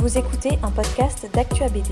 Vous 0.00 0.16
écoutez 0.16 0.50
un 0.62 0.70
podcast 0.70 1.28
d'Actua 1.34 1.68
BD. 1.68 1.90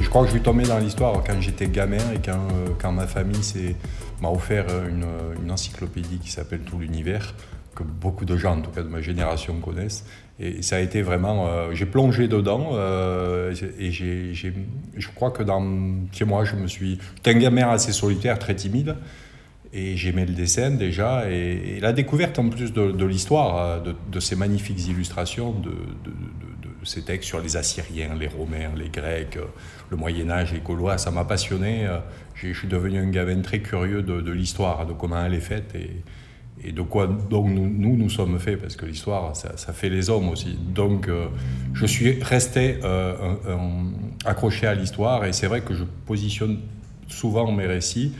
Je 0.00 0.08
crois 0.08 0.22
que 0.22 0.28
je 0.28 0.34
suis 0.34 0.42
tombé 0.42 0.62
dans 0.62 0.78
l'histoire 0.78 1.20
quand 1.26 1.40
j'étais 1.40 1.66
gamin 1.66 1.98
et 2.14 2.20
quand, 2.24 2.38
euh, 2.84 2.90
ma 2.92 3.08
famille 3.08 3.74
m'a 4.22 4.30
offert 4.30 4.66
une, 4.88 5.04
une, 5.42 5.50
encyclopédie 5.50 6.18
qui 6.20 6.30
s'appelle 6.30 6.60
Tout 6.60 6.78
l'univers, 6.78 7.34
que 7.74 7.82
beaucoup 7.82 8.24
de 8.24 8.36
gens, 8.36 8.56
en 8.56 8.60
tout 8.60 8.70
cas 8.70 8.82
de 8.82 8.88
ma 8.88 9.00
génération, 9.00 9.58
connaissent. 9.58 10.04
Et 10.38 10.62
ça 10.62 10.76
a 10.76 10.80
été 10.80 11.02
vraiment. 11.02 11.48
Euh, 11.48 11.72
j'ai 11.72 11.86
plongé 11.86 12.28
dedans 12.28 12.70
euh, 12.74 13.52
et 13.76 13.90
j'ai, 13.90 14.32
je 14.32 15.08
crois 15.12 15.32
que 15.32 15.42
dans. 15.42 15.60
Chez 16.12 16.24
moi, 16.24 16.44
je 16.44 16.54
me 16.54 16.68
suis. 16.68 17.00
J'étais 17.16 17.32
un 17.32 17.38
gamin 17.38 17.68
assez 17.68 17.92
solitaire, 17.92 18.38
très 18.38 18.54
timide. 18.54 18.94
Et 19.76 19.96
j'aimais 19.96 20.24
le 20.24 20.32
dessin 20.32 20.70
déjà. 20.70 21.28
Et, 21.28 21.80
la 21.80 21.92
découverte 21.92 22.38
en 22.38 22.48
plus 22.48 22.72
de, 22.72 23.04
l'histoire, 23.04 23.58
euh, 23.58 23.92
de, 24.10 24.20
ces 24.20 24.36
magnifiques 24.36 24.86
illustrations, 24.86 25.52
de, 25.52 25.72
ces 26.84 27.02
textes 27.02 27.28
sur 27.28 27.40
les 27.40 27.56
Assyriens, 27.56 28.14
les 28.14 28.28
Romains, 28.28 28.70
les 28.76 28.88
Grecs, 28.88 29.36
euh, 29.36 29.46
le 29.90 29.96
Moyen-Âge, 29.96 30.52
les 30.52 30.60
Gaulois, 30.60 30.96
ça 30.96 31.10
m'a 31.10 31.24
passionné. 31.24 31.86
Euh, 31.86 31.98
je 32.34 32.52
suis 32.52 32.68
devenu 32.68 32.98
un 32.98 33.08
gamin 33.08 33.40
très 33.40 33.60
curieux 33.60 34.02
de, 34.02 34.30
l'histoire, 34.30 34.86
de 34.86 34.92
comment 34.92 35.24
elle 35.24 35.34
est 35.34 35.40
faite 35.40 35.74
et, 35.74 36.02
de 36.70 36.82
quoi 36.82 37.08
nous, 37.30 37.96
nous, 37.96 38.08
sommes 38.08 38.38
faits, 38.38 38.60
parce 38.60 38.76
que 38.76 38.86
l'histoire, 38.86 39.34
ça, 39.36 39.72
fait 39.72 39.90
les 39.90 40.08
hommes 40.08 40.28
aussi. 40.28 40.56
Donc 40.74 41.10
je 41.74 41.84
suis 41.84 42.22
resté 42.22 42.78
accroché 44.24 44.66
à 44.66 44.74
l'histoire 44.74 45.26
et 45.26 45.32
c'est 45.34 45.46
vrai 45.46 45.60
que 45.60 45.74
je 45.74 45.84
positionne 46.06 46.60
souvent 47.08 47.52
mes 47.52 47.66
récits 47.66 48.14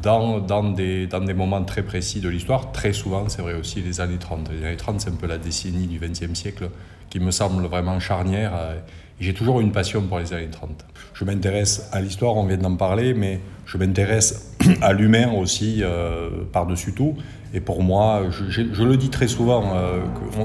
dans, 0.00 0.38
dans, 0.38 0.64
des, 0.64 1.06
dans 1.06 1.20
des 1.20 1.34
moments 1.34 1.62
très 1.64 1.82
précis 1.82 2.20
de 2.20 2.28
l'histoire. 2.28 2.72
Très 2.72 2.92
souvent, 2.92 3.28
c'est 3.28 3.42
vrai 3.42 3.54
aussi, 3.54 3.80
les 3.80 4.00
années 4.00 4.18
30. 4.18 4.50
Les 4.52 4.66
années 4.66 4.76
30, 4.76 5.00
c'est 5.00 5.10
un 5.10 5.14
peu 5.14 5.26
la 5.26 5.38
décennie 5.38 5.86
du 5.86 5.98
XXe 5.98 6.34
siècle 6.34 6.70
qui 7.10 7.20
me 7.20 7.30
semble 7.30 7.66
vraiment 7.66 8.00
charnière. 8.00 8.52
Euh, 8.56 8.78
j'ai 9.20 9.34
toujours 9.34 9.60
une 9.60 9.70
passion 9.70 10.02
pour 10.02 10.18
les 10.18 10.32
années 10.32 10.50
30. 10.50 10.84
Je 11.14 11.24
m'intéresse 11.24 11.88
à 11.92 12.00
l'histoire, 12.00 12.36
on 12.36 12.46
vient 12.46 12.56
d'en 12.56 12.74
parler, 12.74 13.14
mais 13.14 13.40
je 13.66 13.76
m'intéresse 13.76 14.56
à 14.80 14.92
l'humain 14.92 15.30
aussi 15.32 15.80
euh, 15.82 16.30
par-dessus 16.52 16.92
tout. 16.92 17.16
Et 17.54 17.60
pour 17.60 17.82
moi, 17.82 18.22
je, 18.30 18.82
le 18.82 18.96
dis 18.96 19.10
très 19.10 19.28
souvent, 19.28 19.76
euh, 19.76 20.00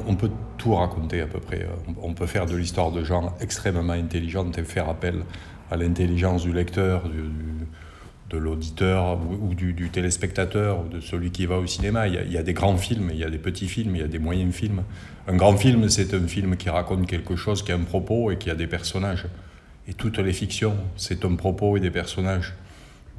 on, 0.07 0.15
peut 0.15 0.29
tout 0.57 0.75
raconter 0.75 1.21
à 1.21 1.25
peu 1.25 1.39
près. 1.39 1.65
On, 2.03 2.13
peut 2.13 2.25
faire 2.25 2.45
de 2.45 2.55
l'histoire 2.55 2.91
de 2.91 3.03
gens 3.05 3.33
extrêmement 3.39 3.93
intelligentes 3.93 4.57
et 4.57 4.63
faire 4.63 4.89
appel 4.89 5.23
à 5.71 5.77
l'intelligence 5.77 6.43
du 6.43 6.51
lecteur, 6.51 7.07
du 7.07 7.23
de 8.29 8.37
l'auditeur 8.37 9.19
ou, 9.41 9.53
du, 9.53 9.89
téléspectateur 9.89 10.81
ou 10.81 10.87
de 10.89 10.99
celui 10.99 11.31
qui 11.31 11.45
va 11.45 11.57
au 11.57 11.67
cinéma. 11.67 12.07
Il 12.07 12.31
y, 12.31 12.37
a, 12.37 12.43
des 12.43 12.53
grands 12.53 12.77
films, 12.77 13.09
il 13.13 13.19
y 13.19 13.23
a 13.23 13.29
des 13.29 13.37
petits 13.37 13.67
films, 13.67 13.95
il 13.95 14.01
y 14.01 14.03
a 14.03 14.07
des 14.07 14.19
moyens 14.19 14.53
films. 14.53 14.83
Un 15.27 15.35
grand 15.35 15.55
film, 15.55 15.87
c'est 15.89 16.13
un 16.13 16.27
film 16.27 16.57
qui 16.57 16.69
raconte 16.69 17.07
quelque 17.07 17.35
chose, 17.35 17.63
qui 17.63 17.71
a 17.71 17.75
un 17.75 17.83
propos 17.83 18.31
et 18.31 18.37
qui 18.37 18.49
a 18.49 18.55
des 18.55 18.67
personnages. 18.67 19.25
Et 19.87 19.93
toutes 19.93 20.19
les 20.19 20.33
fictions, 20.33 20.75
c'est 20.97 21.23
un 21.23 21.35
propos 21.35 21.77
et 21.77 21.79
des 21.79 21.91
personnages. 21.91 22.53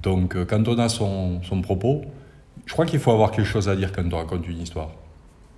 Donc 0.02 0.36
euh, 0.36 0.44
quand 0.44 0.68
on 0.68 0.78
a 0.78 0.90
son, 0.90 1.40
propos, 1.62 2.02
je 2.66 2.72
crois 2.72 2.84
qu'il 2.84 3.00
faut 3.00 3.10
avoir 3.10 3.30
quelque 3.30 3.46
chose 3.46 3.68
à 3.68 3.76
dire 3.76 3.92
quand 3.92 4.04
on 4.12 4.16
raconte 4.16 4.46
une 4.46 4.60
histoire. 4.60 4.90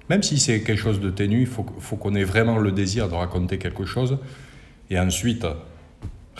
Même 0.08 0.22
si 0.22 0.38
c'est 0.38 0.62
quelque 0.62 0.80
chose 0.80 1.00
de 1.00 1.10
ténu, 1.10 1.40
il 1.40 1.46
faut, 1.46 1.66
faut 1.80 1.96
qu'on 1.96 2.14
ait 2.14 2.24
vraiment 2.24 2.58
le 2.58 2.70
désir 2.70 3.08
de 3.08 3.14
raconter 3.14 3.58
quelque 3.58 3.84
chose. 3.84 4.18
Et 4.90 4.98
ensuite, 4.98 5.46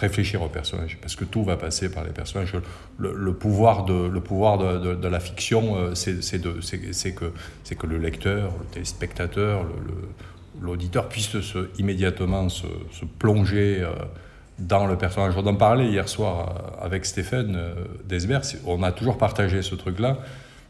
réfléchir 0.00 0.42
aux 0.42 0.48
personnages, 0.48 0.98
parce 1.00 1.14
que 1.14 1.24
tout 1.24 1.44
va 1.44 1.56
passer 1.56 1.90
par 1.90 2.04
les 2.04 2.10
personnages. 2.10 2.54
Le, 2.98 3.32
pouvoir, 3.34 3.84
de, 3.84 5.08
la 5.08 5.20
fiction, 5.20 5.76
euh, 5.76 5.94
c'est 5.94 7.14
que, 7.14 7.86
le 7.86 7.98
lecteur, 7.98 8.52
le 8.58 8.66
téléspectateur, 8.72 9.64
l'auditeur 10.60 11.08
puisse 11.08 11.40
se, 11.40 11.68
immédiatement 11.78 12.48
se, 12.48 12.66
se 12.92 13.04
plonger 13.04 13.78
euh, 13.80 13.92
dans 14.58 14.86
le 14.86 14.96
personnage. 14.96 15.34
On 15.36 15.46
en 15.46 15.54
parlait 15.54 15.86
hier 15.86 16.08
soir 16.08 16.48
euh, 16.82 16.84
avec 16.84 17.04
Stéphane 17.04 17.58
Desbert, 18.04 18.42
on 18.66 18.82
a 18.82 18.92
toujours 18.92 19.19
partagé 19.19 19.62
ce 19.62 19.75
truc-là, 19.75 20.19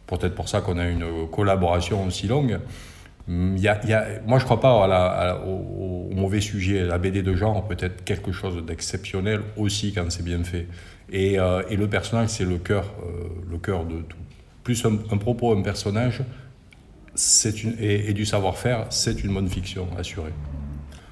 peut-être 0.06 0.34
pour 0.34 0.48
ça 0.48 0.60
qu'on 0.60 0.78
a 0.78 0.86
une 0.86 1.28
collaboration 1.30 2.04
aussi 2.04 2.26
longue. 2.26 2.58
Mm, 3.30 3.56
y 3.58 3.60
y 3.60 3.68
a, 3.68 4.06
moi, 4.26 4.38
je 4.38 4.44
ne 4.44 4.46
crois 4.46 4.60
pas 4.60 5.38
au, 5.46 6.12
mauvais 6.12 6.40
sujet. 6.40 6.84
La 6.84 6.98
BD 6.98 7.22
de 7.22 7.34
genre 7.36 7.66
peut 7.66 7.76
être 7.78 8.04
quelque 8.04 8.32
chose 8.32 8.64
d'exceptionnel 8.66 9.40
aussi 9.56 9.92
quand 9.92 10.10
c'est 10.10 10.24
bien 10.24 10.42
fait. 10.42 10.66
Et, 11.12 11.38
euh, 11.38 11.62
et 11.70 11.76
le 11.76 11.88
personnage, 11.88 12.30
c'est 12.30 12.44
le 12.44 12.58
cœur, 12.58 12.92
euh, 13.04 13.28
le 13.48 13.58
cœur 13.58 13.84
de 13.84 14.00
tout. 14.00 14.18
Plus 14.64 14.84
un, 14.84 15.16
propos, 15.16 15.56
un 15.56 15.62
personnage, 15.62 16.22
une, 17.44 17.76
et, 17.78 18.12
du 18.12 18.26
savoir-faire, 18.26 18.86
c'est 18.90 19.22
une 19.22 19.32
bonne 19.32 19.48
fiction, 19.48 19.86
assurée. 19.96 20.34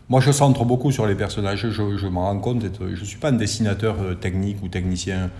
Moi, 0.08 0.20
je 0.20 0.32
centre 0.32 0.64
beaucoup 0.64 0.90
sur 0.90 1.06
les 1.06 1.14
personnages. 1.14 1.70
Je, 1.70 1.96
je 1.96 2.06
m'en 2.08 2.22
rends 2.22 2.40
compte. 2.40 2.64
Je 2.80 3.00
ne 3.00 3.04
suis 3.04 3.18
pas 3.18 3.28
un 3.28 3.32
dessinateur 3.32 3.96
euh, 4.00 4.14
technique 4.14 4.60
ou 4.62 4.68
technicien. 4.68 5.30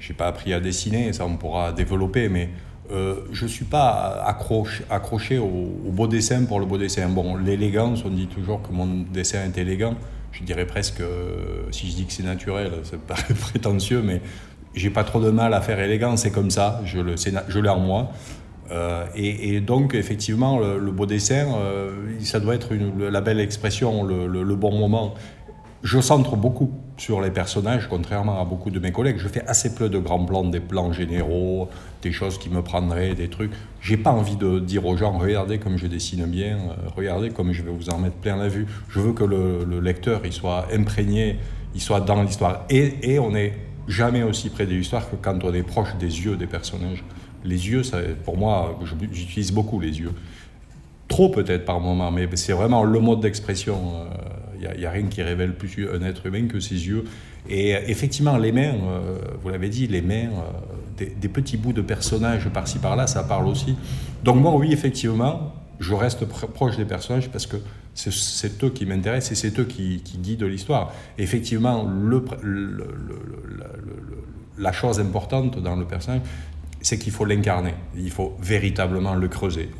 Je 0.00 0.12
n'ai 0.12 0.16
pas 0.16 0.26
appris 0.26 0.52
à 0.52 0.58
dessiner, 0.58 1.12
ça 1.12 1.24
on 1.24 1.36
pourra 1.36 1.72
développer, 1.72 2.28
mais 2.28 2.50
euh, 2.90 3.16
je 3.32 3.44
ne 3.44 3.48
suis 3.48 3.64
pas 3.64 4.22
accroché, 4.26 5.38
au, 5.38 5.90
beau 5.90 6.06
dessin 6.06 6.44
pour 6.44 6.60
le 6.60 6.66
beau 6.66 6.78
dessin. 6.78 7.08
Bon, 7.08 7.36
l'élégance, 7.36 8.04
on 8.04 8.10
dit 8.10 8.26
toujours 8.26 8.62
que 8.62 8.72
mon 8.72 9.04
dessin 9.12 9.44
est 9.44 9.58
élégant. 9.58 9.94
Je 10.32 10.42
dirais 10.42 10.66
presque, 10.66 11.00
euh, 11.00 11.62
si 11.70 11.90
je 11.90 11.96
dis 11.96 12.04
que 12.04 12.12
c'est 12.12 12.24
naturel, 12.24 12.72
ça 12.82 12.96
paraît 12.96 13.34
prétentieux, 13.40 14.02
mais 14.02 14.20
j'ai 14.74 14.90
pas 14.90 15.04
trop 15.04 15.20
de 15.20 15.30
mal 15.30 15.54
à 15.54 15.60
faire 15.60 15.78
élégant, 15.78 16.16
c'est 16.16 16.32
comme 16.32 16.50
ça, 16.50 16.82
je 16.84 17.58
l'ai 17.58 17.68
en 17.68 17.78
moi. 17.78 18.10
Euh, 18.70 19.06
et, 19.14 19.60
donc, 19.60 19.94
effectivement, 19.94 20.58
le, 20.58 20.90
beau 20.90 21.06
dessin, 21.06 21.46
ça 22.20 22.40
doit 22.40 22.54
être 22.56 22.74
la 22.74 23.20
belle 23.20 23.40
expression, 23.40 24.02
le 24.04 24.56
bon 24.56 24.76
moment. 24.76 25.14
Je 25.82 26.00
centre 26.00 26.36
beaucoup 26.36 26.72
sur 26.96 27.20
les 27.20 27.30
personnages, 27.30 27.88
contrairement 27.88 28.40
à 28.40 28.44
beaucoup 28.44 28.70
de 28.70 28.78
mes 28.78 28.92
collègues. 28.92 29.16
Je 29.18 29.28
fais 29.28 29.44
assez 29.46 29.74
peu 29.74 29.88
de 29.88 29.98
grands 29.98 30.24
plans, 30.24 30.44
des 30.44 30.60
plans 30.60 30.92
généraux, 30.92 31.68
des 32.02 32.12
choses 32.12 32.38
qui 32.38 32.48
me 32.48 32.62
prendraient, 32.62 33.14
des 33.14 33.28
trucs. 33.28 33.52
J'ai 33.80 33.96
pas 33.96 34.12
envie 34.12 34.36
de 34.36 34.60
dire 34.60 34.86
aux 34.86 34.96
gens, 34.96 35.18
regardez 35.18 35.58
comme 35.58 35.76
je 35.76 35.86
dessine 35.86 36.24
bien, 36.26 36.56
euh, 36.56 36.88
regardez 36.96 37.30
comme 37.30 37.52
je 37.52 37.62
vais 37.62 37.70
vous 37.70 37.90
en 37.90 37.98
mettre 37.98 38.16
plein 38.16 38.36
la 38.36 38.48
vue. 38.48 38.66
Je 38.88 39.00
veux 39.00 39.12
que 39.12 39.24
le, 39.24 39.80
lecteur 39.80 40.20
il 40.24 40.32
soit 40.32 40.66
imprégné, 40.72 41.38
il 41.74 41.80
soit 41.80 42.00
dans 42.00 42.22
l'histoire. 42.22 42.64
Et, 42.70 43.18
on 43.18 43.32
n'est 43.32 43.54
jamais 43.88 44.22
aussi 44.22 44.48
près 44.48 44.66
de 44.66 44.72
l'histoire 44.72 45.10
que 45.10 45.16
quand 45.16 45.42
on 45.42 45.52
est 45.52 45.62
proche 45.62 45.96
des 45.98 46.24
yeux 46.24 46.36
des 46.36 46.46
personnages. 46.46 47.02
Les 47.44 47.68
yeux, 47.68 47.82
pour 48.24 48.38
moi, 48.38 48.78
j'utilise 49.12 49.52
beaucoup 49.52 49.78
les 49.78 50.00
yeux. 50.00 50.12
Trop 51.08 51.28
peut-être 51.28 51.66
par 51.66 51.80
moment, 51.80 52.10
mais 52.10 52.26
c'est 52.36 52.54
vraiment 52.54 52.84
le 52.84 52.98
mode 53.00 53.20
d'expression. 53.20 53.76
Euh, 53.96 54.43
n'y 54.78 54.86
a, 54.86 54.90
rien 54.90 55.06
qui 55.06 55.22
révèle 55.22 55.54
plus 55.54 55.88
un 55.88 56.02
être 56.02 56.26
humain 56.26 56.46
que 56.46 56.60
ses 56.60 56.86
yeux. 56.86 57.04
Et 57.48 57.74
euh, 57.74 57.80
effectivement, 57.86 58.36
les 58.36 58.52
mains, 58.52 58.74
euh, 58.74 59.18
vous 59.42 59.48
l'avez 59.50 59.68
dit, 59.68 59.86
les 59.86 60.02
mains, 60.02 60.30
euh, 61.00 61.06
des, 61.16 61.28
petits 61.28 61.56
bouts 61.56 61.72
de 61.72 61.82
personnages 61.82 62.48
par-ci 62.48 62.78
par-là, 62.78 63.06
ça 63.06 63.22
parle 63.24 63.46
aussi. 63.46 63.76
Donc 64.22 64.36
moi, 64.36 64.54
oui, 64.56 64.72
effectivement, 64.72 65.54
je 65.80 65.94
reste 65.94 66.24
proche 66.24 66.76
des 66.76 66.84
personnages 66.84 67.28
parce 67.30 67.46
que 67.46 67.56
c'est 67.94 68.64
eux 68.64 68.70
qui 68.70 68.86
m'intéressent 68.86 69.32
et 69.32 69.34
c'est 69.34 69.58
eux 69.58 69.64
qui, 69.64 70.02
guident 70.18 70.44
l'histoire. 70.44 70.92
Effectivement, 71.18 71.88
la 74.58 74.72
chose 74.72 75.00
importante 75.00 75.60
dans 75.60 75.76
le 75.76 75.84
personnage, 75.84 76.22
c'est 76.80 76.98
qu'il 76.98 77.12
faut 77.12 77.24
l'incarner. 77.24 77.74
Il 77.96 78.10
faut 78.10 78.36
véritablement 78.40 79.14
le 79.14 79.28
creuser. 79.28 79.70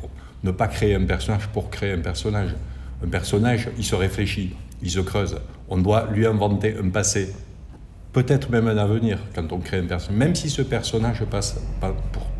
Ne 0.43 0.51
pas 0.51 0.67
créer 0.67 0.95
un 0.95 1.05
personnage 1.05 1.47
pour 1.47 1.69
créer 1.69 1.93
un 1.93 2.01
personnage. 2.01 2.55
Un 3.03 3.07
personnage, 3.07 3.69
il 3.77 3.83
se 3.83 3.95
réfléchit 3.95 4.53
il 4.85 4.91
se 4.91 4.99
creuse. 4.99 5.35
On 5.67 5.77
doit 5.77 6.07
lui 6.13 6.25
inventer 6.25 6.75
un 6.81 6.89
passé, 6.89 7.33
peut-être 8.13 8.49
même 8.51 8.67
un 8.67 8.77
avenir 8.77 9.19
quand 9.33 9.51
on 9.51 9.57
crée 9.57 9.79
un 9.79 9.85
personnage. 9.85 10.17
Même 10.17 10.35
si 10.35 10.49
ce 10.49 10.61
personnage 10.61 11.25
passe 11.25 11.59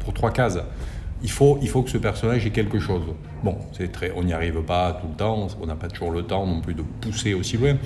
pour, 0.04 0.14
trois 0.14 0.32
cases, 0.32 0.60
il 1.24 1.32
faut, 1.32 1.58
il 1.62 1.68
faut 1.68 1.82
que 1.82 1.90
ce 1.90 1.98
personnage 1.98 2.46
ait 2.46 2.52
quelque 2.52 2.80
chose. 2.80 3.02
Bon, 3.44 3.58
c'est 3.74 3.92
très, 3.92 4.12
on 4.16 4.24
n'y 4.24 4.32
arrive 4.32 4.62
pas 4.62 5.00
tout 5.02 5.08
le 5.08 5.16
temps, 5.16 5.48
on 5.60 5.66
n'a 5.66 5.76
pas 5.76 5.88
toujours 5.88 6.12
le 6.12 6.22
temps 6.22 6.46
non 6.46 6.62
plus 6.62 6.76
de 6.76 6.84
pousser 7.02 7.34
aussi 7.34 7.58
loin. 7.58 7.78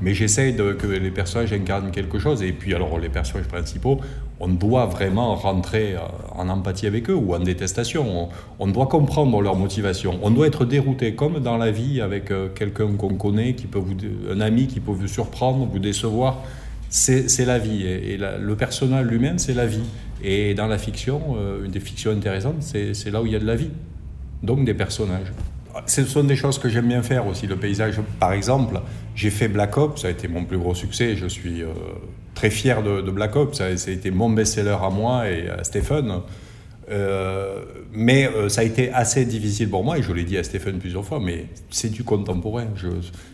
Mais 0.00 0.14
j'essaye 0.14 0.56
que 0.56 0.86
les 0.86 1.10
personnages 1.10 1.52
incarnent 1.52 1.90
quelque 1.90 2.18
chose. 2.18 2.42
Et 2.42 2.52
puis, 2.52 2.74
alors, 2.74 2.98
les 2.98 3.08
personnages 3.08 3.46
principaux, 3.46 4.00
on 4.40 4.48
doit 4.48 4.86
vraiment 4.86 5.34
rentrer 5.34 5.94
euh, 5.94 5.98
en 6.34 6.48
empathie 6.48 6.86
avec 6.86 7.10
eux 7.10 7.14
ou 7.14 7.34
en 7.34 7.40
détestation. 7.40 8.30
On, 8.58 8.66
doit 8.68 8.86
comprendre 8.86 9.40
leur 9.42 9.56
motivation. 9.56 10.18
On 10.22 10.30
doit 10.30 10.46
être 10.46 10.64
dérouté, 10.64 11.14
comme 11.14 11.40
dans 11.40 11.58
la 11.58 11.70
vie 11.70 12.00
avec 12.00 12.30
euh, 12.30 12.48
quelqu'un 12.48 12.88
qu'on 12.96 13.14
connaît, 13.14 13.54
qui 13.54 13.66
peut 13.66 13.78
vous, 13.78 13.94
un 14.30 14.40
ami 14.40 14.66
qui 14.66 14.80
peut 14.80 14.92
vous 14.92 15.08
surprendre, 15.08 15.66
vous 15.70 15.78
décevoir. 15.78 16.42
C'est 16.88 17.44
la 17.44 17.58
vie. 17.58 17.86
Et, 17.86 18.16
le 18.16 18.56
personnage 18.56 19.06
lui-même, 19.06 19.38
c'est 19.38 19.54
la 19.54 19.66
vie. 19.66 19.84
Et 20.24 20.54
dans 20.54 20.66
la 20.66 20.78
fiction, 20.78 21.36
euh, 21.36 21.64
une 21.64 21.70
des 21.70 21.80
fictions 21.80 22.10
intéressantes, 22.10 22.62
c'est 22.62 23.10
là 23.10 23.22
où 23.22 23.26
il 23.26 23.32
y 23.32 23.36
a 23.36 23.38
de 23.38 23.46
la 23.46 23.56
vie. 23.56 23.70
Donc 24.42 24.64
des 24.64 24.74
personnages 24.74 25.32
ce 25.86 26.04
sont 26.04 26.24
des 26.24 26.36
choses 26.36 26.58
que 26.58 26.68
j'aime 26.68 26.88
bien 26.88 27.02
faire 27.02 27.26
aussi. 27.26 27.46
Le 27.46 27.56
paysage, 27.56 28.00
par 28.18 28.32
exemple, 28.32 28.80
j'ai 29.14 29.30
fait 29.30 29.48
Black 29.48 29.76
Ops, 29.76 30.02
ça 30.02 30.08
a 30.08 30.10
été 30.10 30.28
mon 30.28 30.44
plus 30.44 30.58
gros 30.58 30.74
succès. 30.74 31.16
Je 31.16 31.26
suis 31.26 31.62
euh, 31.62 31.68
très 32.34 32.50
fier 32.50 32.82
de, 32.82 33.10
Black 33.10 33.36
Ops. 33.36 33.58
Ça, 33.58 33.66
a 33.66 33.70
été 33.70 34.10
mon 34.10 34.30
best-seller 34.30 34.76
à 34.82 34.90
moi 34.90 35.28
et 35.28 35.48
à 35.48 35.64
Stephen. 35.64 36.20
Euh, 36.90 37.62
mais 37.92 38.26
euh, 38.26 38.48
ça 38.48 38.62
a 38.62 38.64
été 38.64 38.92
assez 38.92 39.24
difficile 39.24 39.70
pour 39.70 39.84
moi, 39.84 39.98
et 39.98 40.02
je 40.02 40.12
l'ai 40.12 40.24
dit 40.24 40.36
à 40.36 40.42
Stéphane 40.42 40.78
plusieurs 40.78 41.04
fois, 41.04 41.20
mais 41.20 41.46
c'est 41.70 41.90
du 41.90 42.02
contemporain, 42.02 42.66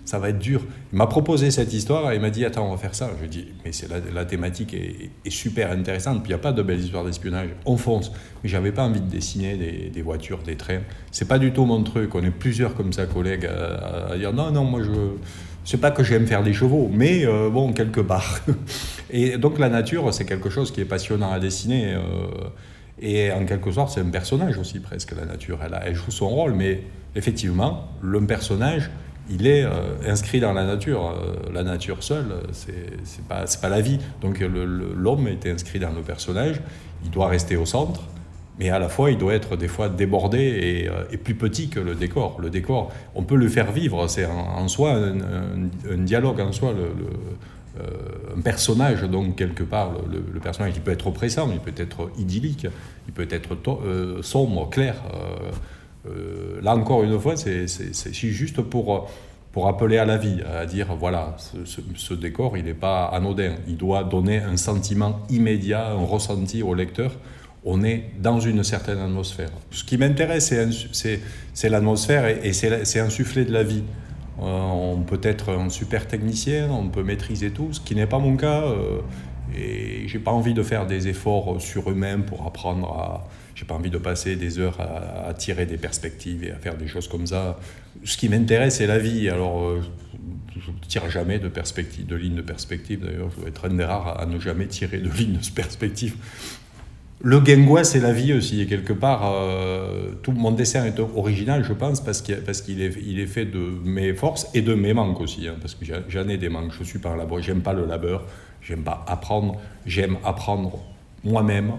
ça 0.05 0.19
va 0.19 0.31
être 0.31 0.39
dur. 0.39 0.63
Il 0.93 0.99
m'a 0.99 1.07
proposé 1.07 1.51
cette 1.51 1.73
histoire, 1.73 2.13
et 2.13 2.17
il 2.17 2.21
m'a 2.21 2.31
dit, 2.31 2.45
attends, 2.45 2.67
on 2.67 2.71
va 2.71 2.77
faire 2.77 2.95
ça. 2.95 3.11
Je 3.17 3.21
lui 3.21 3.27
ai 3.27 3.29
dit, 3.29 3.49
mais 3.65 3.71
la, 4.13 4.25
thématique 4.25 4.75
est, 4.75 5.31
super 5.31 5.73
intéressante, 5.73 6.23
puis 6.23 6.33
il 6.33 6.35
n'y 6.35 6.41
a 6.41 6.43
pas 6.43 6.53
de 6.53 6.63
belles 6.63 6.81
histoires 6.81 7.05
d'espionnage, 7.05 7.49
on 7.65 7.77
fonce. 7.77 8.13
Mais 8.43 8.51
j'avais 8.51 8.73
pas 8.73 8.85
envie 8.85 9.01
de 9.01 9.11
dessiner 9.11 9.57
des, 9.57 9.91
des, 9.91 10.03
voitures, 10.03 10.39
des 10.39 10.57
trains. 10.57 10.81
C'est 11.11 11.29
pas 11.29 11.39
du 11.39 11.53
tout 11.53 11.65
mon 11.65 11.83
truc, 11.83 12.15
on 12.15 12.23
est 12.23 12.31
plusieurs 12.31 12.75
comme 12.75 12.93
ça, 12.93 13.07
collègues, 13.07 13.47
à, 13.47 14.17
dire, 14.17 14.33
non, 14.33 14.51
non, 14.51 14.65
moi 14.65 14.83
je... 14.83 14.91
C'est 15.65 15.81
pas 15.81 15.91
que 15.91 16.05
j'aime 16.05 16.29
faire 16.29 16.45
des 16.45 16.53
chevaux, 16.53 16.89
mais 16.93 17.27
euh, 17.27 17.51
bon, 17.51 17.73
quelque 17.73 18.01
part. 18.01 18.41
et 19.11 19.37
donc 19.37 19.59
la 19.59 19.69
nature, 19.69 20.15
c'est 20.15 20.25
quelque 20.25 20.49
chose 20.49 20.71
qui 20.71 20.81
est 20.81 20.85
passionnant 20.85 21.33
à 21.33 21.41
dessiner. 21.41 21.97
Et 23.01 23.31
en 23.31 23.45
quelque 23.45 23.71
sorte, 23.71 23.91
c'est 23.91 24.01
un 24.01 24.11
personnage 24.11 24.59
aussi, 24.59 24.81
presque, 24.81 25.15
la 25.17 25.27
nature. 25.27 25.59
Elle, 25.85 25.95
joue 25.95 26.11
son 26.11 26.29
rôle, 26.29 26.55
mais 26.55 26.83
effectivement, 27.15 27.89
le 28.01 28.25
personnage, 28.25 28.91
il 29.29 29.47
est 29.47 29.65
euh, 29.65 29.71
inscrit 30.07 30.41
dans 30.41 30.53
la 30.53 30.65
nature. 30.65 31.09
Euh, 31.09 31.53
la 31.53 31.63
nature 31.63 32.03
seule, 32.03 32.35
c'est 32.53 33.25
pas, 33.29 33.45
pas 33.61 33.69
la 33.69 33.81
vie. 33.81 33.99
Donc 34.23 34.41
l'homme 34.41 35.29
est 35.29 35.47
inscrit 35.47 35.79
dans 35.79 35.93
le 35.93 36.01
personnage, 36.01 36.61
il 37.05 37.11
doit 37.11 37.29
rester 37.29 37.57
au 37.57 37.67
centre, 37.67 38.03
mais 38.59 38.71
à 38.71 38.79
la 38.79 38.89
fois, 38.89 39.11
il 39.11 39.19
doit 39.19 39.35
être 39.35 39.57
des 39.57 39.69
fois 39.69 39.91
débordé 39.91 40.39
et, 40.39 40.89
euh, 40.89 41.17
plus 41.23 41.35
petit 41.35 41.69
que 41.69 41.81
le 41.81 41.95
décor. 41.95 42.39
Le 42.41 42.49
décor, 42.49 42.93
on 43.15 43.23
peut 43.23 43.37
le 43.37 43.49
faire 43.49 43.73
vivre, 43.73 44.07
c'est 44.09 44.25
en, 44.25 44.69
soi 44.69 44.95
un, 44.95 45.99
dialogue 45.99 46.41
en 46.41 46.53
soi. 46.53 46.73
le, 46.73 46.89
un 48.37 48.41
personnage, 48.41 49.03
donc 49.03 49.37
quelque 49.37 49.63
part, 49.63 49.93
le, 50.11 50.41
personnage, 50.41 50.73
il 50.77 50.83
peut 50.83 50.91
être 50.91 51.07
oppressant, 51.07 51.51
il 51.53 51.61
peut 51.61 51.73
être 51.77 52.11
idyllique, 52.19 52.67
il 53.07 53.13
peut 53.13 53.29
être 53.31 53.57
euh, 53.85 54.23
sombre, 54.23 54.69
clair. 54.71 54.95
Euh, 56.07 56.61
là 56.63 56.75
encore 56.77 57.03
une 57.03 57.19
fois, 57.19 57.37
c'est 57.37 57.67
juste 58.13 58.61
pour, 58.63 59.11
pour 59.53 59.69
appeler 59.69 59.99
à 59.99 60.05
la 60.05 60.17
vie, 60.17 60.41
à 60.43 60.67
dire 60.67 60.95
voilà, 60.99 61.37
ce, 61.65 62.15
décor, 62.15 62.57
il 62.57 62.65
n'est 62.65 62.75
pas 62.75 63.07
anodin, 63.07 63.55
il 63.67 63.77
doit 63.77 64.05
donner 64.05 64.39
un 64.39 64.57
sentiment 64.57 65.21
immédiat, 65.31 65.89
un 65.89 66.05
ressenti 66.05 66.63
au 66.63 66.75
lecteur 66.75 67.13
on 67.69 67.83
est 67.83 68.05
dans 68.21 68.39
une 68.39 68.63
certaine 68.63 69.01
atmosphère. 69.01 69.51
Ce 69.73 69.83
qui 69.83 69.99
m'intéresse, 69.99 70.55
c'est 70.93 71.69
l'atmosphère 71.69 72.29
et, 72.29 72.41
et 72.45 72.53
c'est 72.53 73.01
insuffler 73.01 73.45
de 73.45 73.53
la 73.53 73.65
vie. 73.65 73.83
Euh, 74.39 74.43
on 74.43 75.03
peut 75.03 75.21
être 75.23 75.51
un 75.53 75.71
super 75.71 76.07
technicien, 76.07 76.71
on 76.71 76.89
peut 76.89 77.03
maîtriser 77.03 77.51
tout, 77.51 77.73
ce 77.73 77.81
qui 77.81 77.95
n'est 77.95 78.07
pas 78.07 78.19
mon 78.19 78.37
cas. 78.37 78.63
Euh, 78.63 79.01
et 79.57 80.07
j'ai 80.09 80.19
pas 80.19 80.33
envie 80.33 80.55
de 80.55 80.63
faire 80.63 80.87
des 80.87 81.09
efforts 81.09 81.61
surhumains 81.61 82.21
pour 82.21 82.47
apprendre 82.47 82.93
à. 82.93 83.29
J'ai 83.55 83.65
pas 83.65 83.75
envie 83.75 83.89
de 83.89 83.97
passer 83.97 84.37
des 84.37 84.59
heures 84.59 84.79
à, 84.81 85.33
tirer 85.33 85.65
des 85.65 85.79
perspectives 85.79 86.45
et 86.45 86.51
à 86.51 86.57
faire 86.57 86.77
des 86.77 86.87
choses 86.87 87.09
comme 87.09 87.27
ça. 87.27 87.59
Ce 88.05 88.19
qui 88.19 88.29
m'intéresse, 88.29 88.77
c'est 88.77 88.87
la 88.87 88.99
vie. 88.99 89.31
Alors, 89.31 89.63
euh, 89.63 89.81
je 90.61 90.71
ne 90.71 90.77
tire 90.87 91.09
jamais 91.09 91.39
de 91.39 91.49
perspective, 91.49 92.05
de 92.05 92.17
ligne 92.17 92.35
de 92.35 92.43
perspective. 92.43 93.01
D'ailleurs, 93.01 93.31
je 93.35 93.43
vais 93.43 93.49
être 93.49 93.65
un 93.65 93.75
des 93.75 93.85
rares 93.85 94.21
à 94.21 94.27
ne 94.27 94.39
jamais 94.39 94.67
tirer 94.67 94.99
de 94.99 95.09
ligne 95.09 95.39
de 95.39 95.51
perspective. 95.55 96.17
Le 97.23 97.43
Gengwa, 97.43 97.83
c'est 97.83 98.01
la 98.01 98.13
vie 98.13 98.35
aussi, 98.35 98.61
et 98.61 98.67
quelque 98.67 98.93
part, 98.93 99.23
euh, 99.25 100.11
tout 100.23 100.33
mon 100.33 100.51
dessin 100.51 100.85
est 100.85 101.01
original, 101.01 101.65
je 101.65 101.73
pense, 101.73 102.03
parce 102.03 102.21
qu'il 102.21 102.83
est, 102.83 103.27
fait 103.27 103.47
de 103.47 103.59
mes 103.85 104.13
forces 104.13 104.49
et 104.53 104.61
de 104.61 104.75
mes 104.75 104.93
manques 104.93 105.21
aussi, 105.21 105.49
hein, 105.49 105.55
parce 105.61 105.75
que 105.75 105.87
j'en 105.87 106.29
ai 106.29 106.37
des 106.37 106.51
manques, 106.51 106.73
je 106.79 106.85
suis 106.85 106.99
pas 106.99 107.11
un 107.11 107.17
labeur, 107.17 107.41
j'aime 107.41 107.63
pas 107.63 107.73
le 107.73 107.87
labeur, 107.87 108.27
j'aime 108.61 108.83
pas 108.83 109.03
apprendre, 109.09 109.57
j'aime 109.87 110.19
apprendre 110.25 110.79
moi-même, 111.25 111.73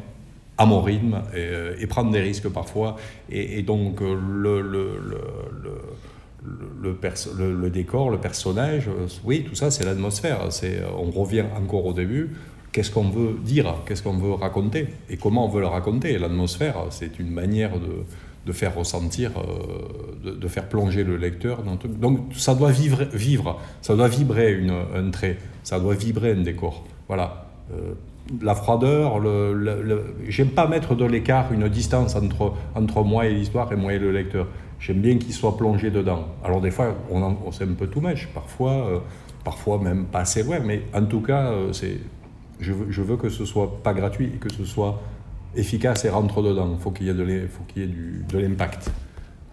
à 0.57 0.65
mon 0.65 0.81
rythme, 0.81 1.21
et, 1.33 1.37
euh, 1.37 1.87
prendre 1.87 2.11
des 2.11 2.21
risques 2.21 2.49
parfois, 2.49 2.95
et, 3.29 3.61
donc 3.61 4.01
euh, 4.01 4.15
le, 6.83 7.69
décor, 7.69 8.09
le 8.09 8.17
personnage, 8.17 8.89
oui, 9.23 9.45
tout 9.47 9.53
ça, 9.53 9.69
c'est 9.69 9.85
l'atmosphère. 9.85 10.49
On 10.97 11.11
revient 11.11 11.45
encore 11.55 11.85
au 11.85 11.93
début 11.93 12.31
qu'est-ce 12.77 12.91
qu'on 12.91 13.09
veut 13.09 13.37
dire, 13.43 13.73
qu'est-ce 13.87 14.03
qu'on 14.03 14.17
veut 14.17 14.33
raconter 14.33 14.85
et 15.09 15.17
comment 15.17 15.45
on 15.45 15.49
veut 15.49 15.61
le 15.61 15.67
raconter. 15.67 16.19
L'atmosphère, 16.19 16.75
c'est 16.91 17.17
une 17.17 17.31
manière 17.31 17.79
de, 17.79 18.05
de, 18.45 18.51
faire 18.51 18.75
ressentir, 18.75 19.31
euh, 19.35 20.35
de, 20.35 20.47
faire 20.47 20.69
plonger 20.69 21.03
le 21.03 21.17
lecteur. 21.17 21.63
Donc 21.63 22.19
ça 22.35 22.53
doit 22.53 22.69
vivre, 22.69 23.05
vivre 23.13 23.59
ça 23.81 23.95
doit 23.95 24.07
vibrer 24.07 24.53
une, 24.53 24.75
un 24.95 25.09
trait, 25.09 25.39
ça 25.63 25.79
doit 25.79 25.95
vibrer 25.95 26.33
un 26.33 26.43
décor. 26.43 26.85
Voilà. 27.07 27.47
Euh, 27.73 27.93
la 28.43 28.53
froideur, 28.53 29.23
j'aime 30.27 30.49
pas 30.49 30.67
mettre 30.67 30.93
de 30.93 31.05
l'écart, 31.05 31.51
une 31.51 31.67
distance 31.69 32.15
entre, 32.15 32.53
entre 32.75 33.01
moi 33.01 33.25
et 33.25 33.33
l'histoire 33.33 33.71
et 33.71 33.75
moi 33.75 33.93
et 33.93 33.99
le 33.99 34.11
lecteur. 34.11 34.45
J'aime 34.79 35.01
bien 35.01 35.17
qu'il 35.17 35.33
soit 35.33 35.57
plongé 35.57 35.89
dedans. 35.89 36.27
Alors 36.43 36.61
des 36.61 36.69
fois, 36.69 36.93
on, 37.09 37.23
on 37.23 37.49
un 37.49 37.73
peu 37.75 37.87
tout 37.87 38.01
mèche, 38.01 38.27
parfois, 38.35 38.73
euh, 38.73 38.99
parfois 39.43 39.79
même 39.79 40.05
pas 40.05 40.19
assez 40.19 40.43
loin, 40.43 40.59
mais 40.59 40.83
en 40.93 41.05
tout 41.05 41.21
cas, 41.21 41.51
c'est 41.71 41.97
je 42.59 43.01
veux, 43.01 43.17
que 43.17 43.29
ce 43.29 43.45
soit 43.45 43.81
pas 43.83 43.93
gratuit 43.93 44.31
et 44.35 44.37
que 44.37 44.51
ce 44.51 44.65
soit 44.65 45.01
efficace 45.55 46.05
et 46.05 46.09
rentre 46.09 46.41
dedans. 46.41 46.69
Il 46.73 46.79
faut 46.79 46.91
qu'il 46.91 47.07
y 47.07 47.09
ait 47.09 47.13
de 47.13 48.37
l'impact. 48.37 48.91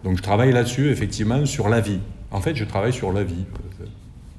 Donc 0.03 0.17
je 0.17 0.23
travaille 0.23 0.51
là-dessus, 0.51 0.89
effectivement, 0.89 1.45
sur 1.45 1.69
la 1.69 1.81
vie. 1.81 1.99
En 2.31 2.41
fait, 2.41 2.55
je 2.55 2.65
travaille 2.65 2.93
sur 2.93 3.11
la 3.11 3.23
vie, 3.23 3.45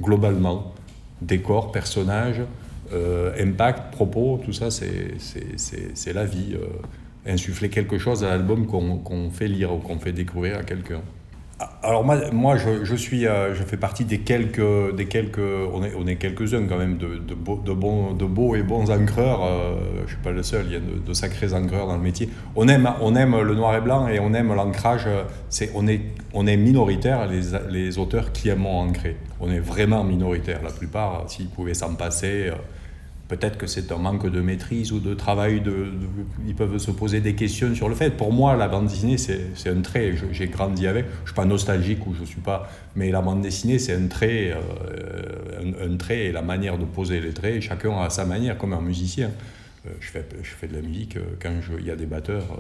globalement. 0.01 0.75
Décor, 1.23 1.73
personnage, 1.73 2.43
euh, 2.93 3.33
impact, 3.41 3.93
propos, 3.93 4.41
tout 4.45 4.53
ça, 4.53 4.71
c'est 4.71 6.13
la 6.13 6.25
vie. 6.25 6.55
Euh, 6.55 6.67
insuffler 7.27 7.69
quelque 7.69 7.99
chose 7.99 8.25
à 8.25 8.29
l'album 8.29 8.67
qu'on 8.67 9.31
fait 9.31 9.49
lire 9.49 9.75
ou 9.75 9.79
qu'on 9.79 9.99
fait 9.99 10.13
découvrir 10.13 10.59
à 10.59 10.63
quelqu'un. 10.63 11.01
Alors 11.83 12.05
moi, 12.05 12.19
moi 12.33 12.57
je, 12.59 12.95
suis, 12.97 13.27
euh, 13.27 13.55
je 13.55 13.63
fais 13.63 13.79
partie 13.79 14.05
des 14.05 14.19
quelques, 14.19 14.95
des 14.95 15.07
quelques 15.07 15.39
on 15.39 15.83
est, 15.83 15.95
on 15.99 16.07
est 16.07 16.17
quelques-uns 16.17 16.67
quand 16.67 16.77
même 16.77 16.99
de, 16.99 17.17
de, 17.17 17.35
beaux, 17.35 17.63
de, 17.65 17.73
bons, 17.73 18.13
de 18.13 18.27
beaux 18.27 18.55
et 18.57 18.63
bons 18.63 18.91
encreurs. 18.91 19.43
Euh, 19.43 19.77
je 19.99 20.03
ne 20.03 20.07
suis 20.09 20.17
pas 20.19 20.33
le 20.33 20.43
seul, 20.43 20.67
il 20.67 20.73
y 20.73 20.77
a 20.77 20.81
de, 20.81 21.13
sacrés 21.15 21.55
encreurs 21.55 21.87
dans 21.87 21.97
le 21.97 22.03
métier. 22.03 22.29
On 22.57 22.69
aime, 22.69 22.93
on 23.01 23.15
aime 23.17 23.41
le 23.41 23.55
noir 23.55 23.75
et 23.75 23.81
blanc 23.81 24.07
et 24.07 24.21
on 24.21 24.35
aime 24.35 24.53
l'ancrage. 24.55 25.09
C'est, 25.49 25.71
on, 25.75 25.87
est, 25.87 26.03
on 26.35 26.47
est 26.47 26.59
minoritaire, 26.59 27.27
les, 27.27 27.41
les 27.71 27.97
auteurs 27.97 28.33
qui 28.33 28.51
aiment 28.51 28.67
ancrer. 28.67 29.17
On 29.41 29.51
est 29.51 29.61
vraiment 29.61 30.05
minoritaire. 30.05 30.61
La 30.63 30.71
plupart, 30.71 31.25
s'ils 31.29 31.49
pouvaient 31.49 31.75
s'en 31.75 31.95
passer, 31.95 32.49
euh, 32.49 32.55
Peut-être 33.29 33.59
que 33.59 33.67
c'est 33.67 33.91
un 33.91 33.99
manque 33.99 34.31
de 34.31 34.41
maîtrise 34.41 34.93
ou 34.93 35.01
de 35.01 35.13
travail, 35.13 35.61
ils 36.47 36.55
peuvent 36.55 36.79
se 36.79 36.93
poser 36.93 37.21
des 37.21 37.35
questions 37.35 37.75
sur 37.75 37.89
le 37.89 37.97
fait. 37.97 38.11
Pour 38.11 38.33
moi, 38.33 38.55
la 38.57 38.69
bande 38.69 38.87
dessinée, 38.87 39.19
c'est 39.19 39.69
un 39.69 39.81
trait, 39.81 40.15
j'ai 40.31 40.47
grandi 40.47 40.87
avec. 40.87 41.07
Je 41.07 41.21
ne 41.21 41.27
suis 41.27 41.35
pas 41.35 41.45
nostalgique 41.45 42.07
ou 42.07 42.15
je 42.15 42.21
ne 42.21 42.27
suis 42.27 42.41
pas... 42.41 42.71
Mais 42.95 43.11
la 43.11 43.23
bande 43.23 43.43
dessinée, 43.43 43.81
c'est 43.81 43.95
un 43.95 44.07
trait, 44.07 44.55
euh, 44.55 45.75
un, 45.85 45.97
trait 45.97 46.27
et 46.27 46.33
la 46.33 46.43
manière 46.43 46.79
de 46.79 46.85
poser 46.85 47.21
les 47.21 47.33
traits, 47.33 47.63
chacun 47.63 48.01
a 48.01 48.11
sa 48.11 48.25
manière, 48.25 48.57
comme 48.57 48.73
un 48.73 48.81
musicien. 48.81 49.33
Euh, 49.87 49.91
je, 50.01 50.09
fais, 50.09 50.25
je 50.43 50.51
fais 50.51 50.69
de 50.69 50.75
la 50.75 50.83
musique 50.83 51.17
euh, 51.17 51.37
quand 51.43 51.51
il 51.79 51.85
y 51.85 51.91
a 51.91 51.97
des 51.97 52.07
batteurs 52.07 52.59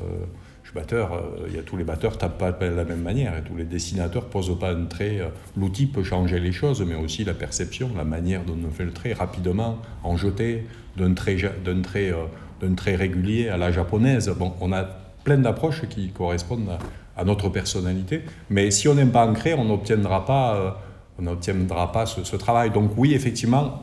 je 0.66 0.72
suis 0.72 0.80
batteur, 0.80 1.12
euh, 1.12 1.46
il 1.46 1.54
y 1.54 1.58
a 1.60 1.62
tous 1.62 1.76
les 1.76 1.84
batteurs 1.84 2.18
tapent 2.18 2.38
pas 2.38 2.50
de 2.50 2.74
la 2.74 2.84
même 2.84 3.00
manière 3.00 3.36
et 3.36 3.42
tous 3.42 3.54
les 3.54 3.62
dessinateurs 3.62 4.24
posent 4.24 4.58
pas 4.58 4.72
un 4.72 4.86
trait. 4.86 5.20
Euh, 5.20 5.28
l'outil 5.56 5.86
peut 5.86 6.02
changer 6.02 6.40
les 6.40 6.50
choses, 6.50 6.84
mais 6.84 6.96
aussi 6.96 7.22
la 7.22 7.34
perception, 7.34 7.88
la 7.96 8.02
manière 8.02 8.42
dont 8.42 8.58
on 8.66 8.72
fait 8.72 8.84
le 8.84 8.92
trait 8.92 9.12
rapidement, 9.12 9.78
en 10.02 10.16
jeté, 10.16 10.66
d'un 10.96 11.14
trait, 11.14 11.36
d'un 11.64 11.82
trait, 11.82 12.10
euh, 12.10 12.24
d'un 12.60 12.74
trait 12.74 12.96
régulier 12.96 13.48
à 13.48 13.56
la 13.56 13.70
japonaise. 13.70 14.28
Bon, 14.36 14.54
on 14.60 14.72
a 14.72 14.82
plein 15.22 15.38
d'approches 15.38 15.82
qui 15.88 16.08
correspondent 16.08 16.68
à, 17.16 17.24
notre 17.24 17.48
personnalité, 17.48 18.22
mais 18.50 18.72
si 18.72 18.88
on 18.88 18.94
n'aime 18.96 19.12
pas 19.12 19.24
ancrer, 19.24 19.54
on 19.54 19.66
n'obtiendra 19.66 20.26
pas, 20.26 20.82
on 21.18 21.22
n'obtiendra 21.22 21.92
pas 21.92 22.06
ce, 22.06 22.36
travail. 22.36 22.70
Donc 22.70 22.90
oui, 22.96 23.14
effectivement, 23.14 23.82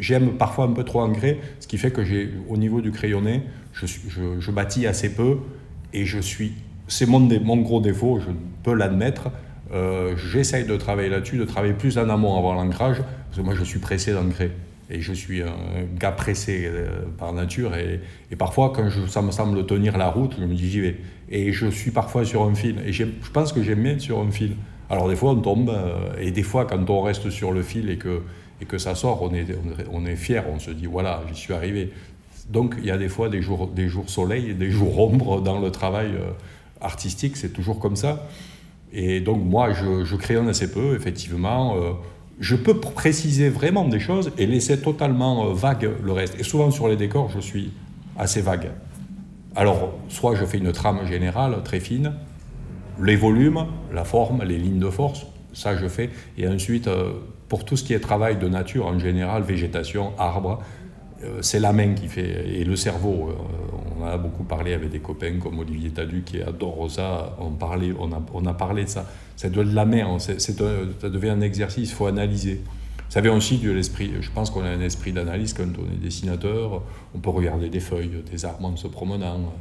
j'aime 0.00 0.32
parfois 0.32 0.64
un 0.64 0.72
peu 0.72 0.82
trop 0.82 1.00
ancrer, 1.00 1.40
ce 1.60 1.68
qui 1.68 1.78
fait 1.78 1.92
que 1.92 2.04
j'ai, 2.04 2.30
au 2.48 2.56
niveau 2.56 2.80
du 2.80 2.90
crayonné, 2.90 3.44
je 3.72 4.50
bâtis 4.50 4.86
assez 4.86 5.14
peu 5.14 5.38
et 5.92 6.04
je 6.04 6.18
suis, 6.18 6.52
c'est 6.86 7.06
mon, 7.06 7.26
gros 7.58 7.80
défaut, 7.80 8.20
je 8.20 8.30
peux 8.62 8.74
l'admettre. 8.74 9.30
Euh, 9.72 10.16
j'essaye 10.16 10.64
de 10.64 10.76
travailler 10.76 11.08
là-dessus, 11.08 11.36
de 11.36 11.44
travailler 11.44 11.74
plus 11.74 11.98
en 11.98 12.08
amont 12.08 12.38
avant 12.38 12.54
l'ancrage, 12.54 12.98
parce 12.98 13.36
que 13.36 13.42
moi 13.42 13.54
je 13.54 13.64
suis 13.64 13.78
pressé 13.78 14.12
d'ancrer. 14.12 14.50
Et 14.90 15.02
je 15.02 15.12
suis 15.12 15.42
un 15.42 15.52
gars 15.98 16.12
pressé 16.12 16.62
euh, 16.64 17.02
par 17.18 17.34
nature. 17.34 17.72
Et, 17.76 18.00
parfois, 18.36 18.72
quand 18.74 18.88
ça 19.06 19.20
me 19.20 19.30
semble 19.30 19.66
tenir 19.66 19.98
la 19.98 20.08
route, 20.08 20.34
je 20.38 20.44
me 20.44 20.54
dis 20.54 20.70
j'y 20.70 20.80
vais. 20.80 20.96
Et 21.28 21.52
je 21.52 21.66
suis 21.66 21.90
parfois 21.90 22.24
sur 22.24 22.44
un 22.44 22.54
fil. 22.54 22.76
Et 22.86 22.92
je 22.92 23.04
pense 23.34 23.52
que 23.52 23.62
j'aime 23.62 23.82
bien 23.82 23.92
être 23.92 24.00
sur 24.00 24.18
un 24.18 24.30
fil. 24.30 24.56
Alors 24.88 25.08
des 25.08 25.16
fois, 25.16 25.32
on 25.32 25.40
tombe. 25.40 25.68
Euh, 25.68 26.14
et 26.18 26.30
des 26.30 26.42
fois, 26.42 26.64
quand 26.64 26.88
on 26.88 27.02
reste 27.02 27.28
sur 27.28 27.52
le 27.52 27.62
fil 27.62 27.90
et 27.90 27.98
que, 27.98 28.78
ça 28.78 28.94
sort, 28.94 29.30
on 29.92 30.06
est 30.06 30.16
fier. 30.16 30.44
On 30.50 30.58
se 30.58 30.70
dit 30.70 30.86
voilà, 30.86 31.22
j'y 31.28 31.38
suis 31.38 31.52
arrivé. 31.52 31.92
Donc 32.48 32.76
il 32.78 32.86
y 32.86 32.90
a 32.90 32.98
des 32.98 33.08
fois 33.08 33.28
des 33.28 33.42
jours, 33.42 33.68
des 33.68 33.88
jours 33.88 34.08
soleil 34.08 34.54
des 34.54 34.70
jours 34.70 34.98
ombre 34.98 35.40
dans 35.40 35.58
le 35.60 35.70
travail 35.70 36.12
euh, 36.14 36.30
artistique, 36.80 37.36
c'est 37.36 37.52
toujours 37.52 37.78
comme 37.78 37.96
ça. 37.96 38.26
Et 38.92 39.20
donc 39.20 39.44
moi, 39.44 39.72
je, 39.72 40.04
je 40.04 40.16
crayonne 40.16 40.48
assez 40.48 40.70
peu, 40.70 40.94
effectivement. 40.94 41.76
Euh, 41.76 41.92
je 42.40 42.56
peux 42.56 42.78
préciser 42.78 43.48
vraiment 43.50 43.86
des 43.86 44.00
choses 44.00 44.30
et 44.38 44.46
laisser 44.46 44.80
totalement 44.80 45.46
euh, 45.46 45.52
vague 45.52 45.90
le 46.02 46.12
reste. 46.12 46.38
Et 46.40 46.42
souvent 46.42 46.70
sur 46.70 46.88
les 46.88 46.96
décors, 46.96 47.30
je 47.30 47.40
suis 47.40 47.72
assez 48.16 48.40
vague. 48.40 48.70
Alors, 49.54 49.92
soit 50.08 50.34
je 50.36 50.44
fais 50.44 50.58
une 50.58 50.72
trame 50.72 51.06
générale 51.06 51.62
très 51.64 51.80
fine, 51.80 52.12
les 53.02 53.16
volumes, 53.16 53.66
la 53.92 54.04
forme, 54.04 54.42
les 54.44 54.56
lignes 54.56 54.78
de 54.78 54.90
force, 54.90 55.26
ça 55.52 55.76
je 55.76 55.88
fais. 55.88 56.10
Et 56.36 56.46
ensuite, 56.48 56.88
pour 57.48 57.64
tout 57.64 57.76
ce 57.76 57.84
qui 57.84 57.94
est 57.94 58.00
travail 58.00 58.36
de 58.36 58.48
nature 58.48 58.86
en 58.86 58.98
général, 58.98 59.42
végétation, 59.42 60.12
arbre, 60.18 60.60
euh, 60.60 60.64
c'est 61.40 61.60
la 61.60 61.72
main 61.72 61.94
qui 61.94 62.08
fait, 62.08 62.48
et 62.48 62.64
le 62.64 62.76
cerveau. 62.76 63.30
on 63.98 64.04
a 64.04 64.16
beaucoup 64.16 64.44
parlé 64.44 64.72
avec 64.72 64.90
des 64.90 65.00
copains 65.00 65.38
comme 65.38 65.58
Olivier 65.58 65.90
Tadu 65.90 66.22
qui 66.22 66.40
adore 66.40 66.90
ça, 66.90 67.36
on, 67.40 67.50
parlait, 67.50 67.92
on, 67.98 68.12
a, 68.12 68.22
on 68.32 68.46
a 68.46 68.54
parlé 68.54 68.84
de 68.84 68.88
ça. 68.88 69.06
C'est 69.36 69.50
de 69.52 69.60
la 69.60 69.84
main, 69.84 70.18
ça 70.18 71.08
devient 71.08 71.30
un 71.30 71.40
exercice, 71.40 71.90
il 71.90 71.94
faut 71.94 72.06
analyser. 72.06 72.60
Ça 73.08 73.22
vient 73.22 73.34
aussi 73.34 73.58
de 73.58 73.70
l'esprit, 73.70 74.12
je 74.20 74.30
pense 74.30 74.50
qu'on 74.50 74.62
a 74.62 74.68
un 74.68 74.80
esprit 74.80 75.12
d'analyse 75.12 75.54
quand 75.54 75.64
on 75.78 75.92
est 75.92 75.96
dessinateur, 75.96 76.82
on 77.14 77.18
peut 77.18 77.30
regarder 77.30 77.70
des 77.70 77.80
feuilles, 77.80 78.22
des 78.30 78.44
arbres 78.44 78.66
en 78.66 78.76
se 78.76 78.86
promenant, 78.86 79.52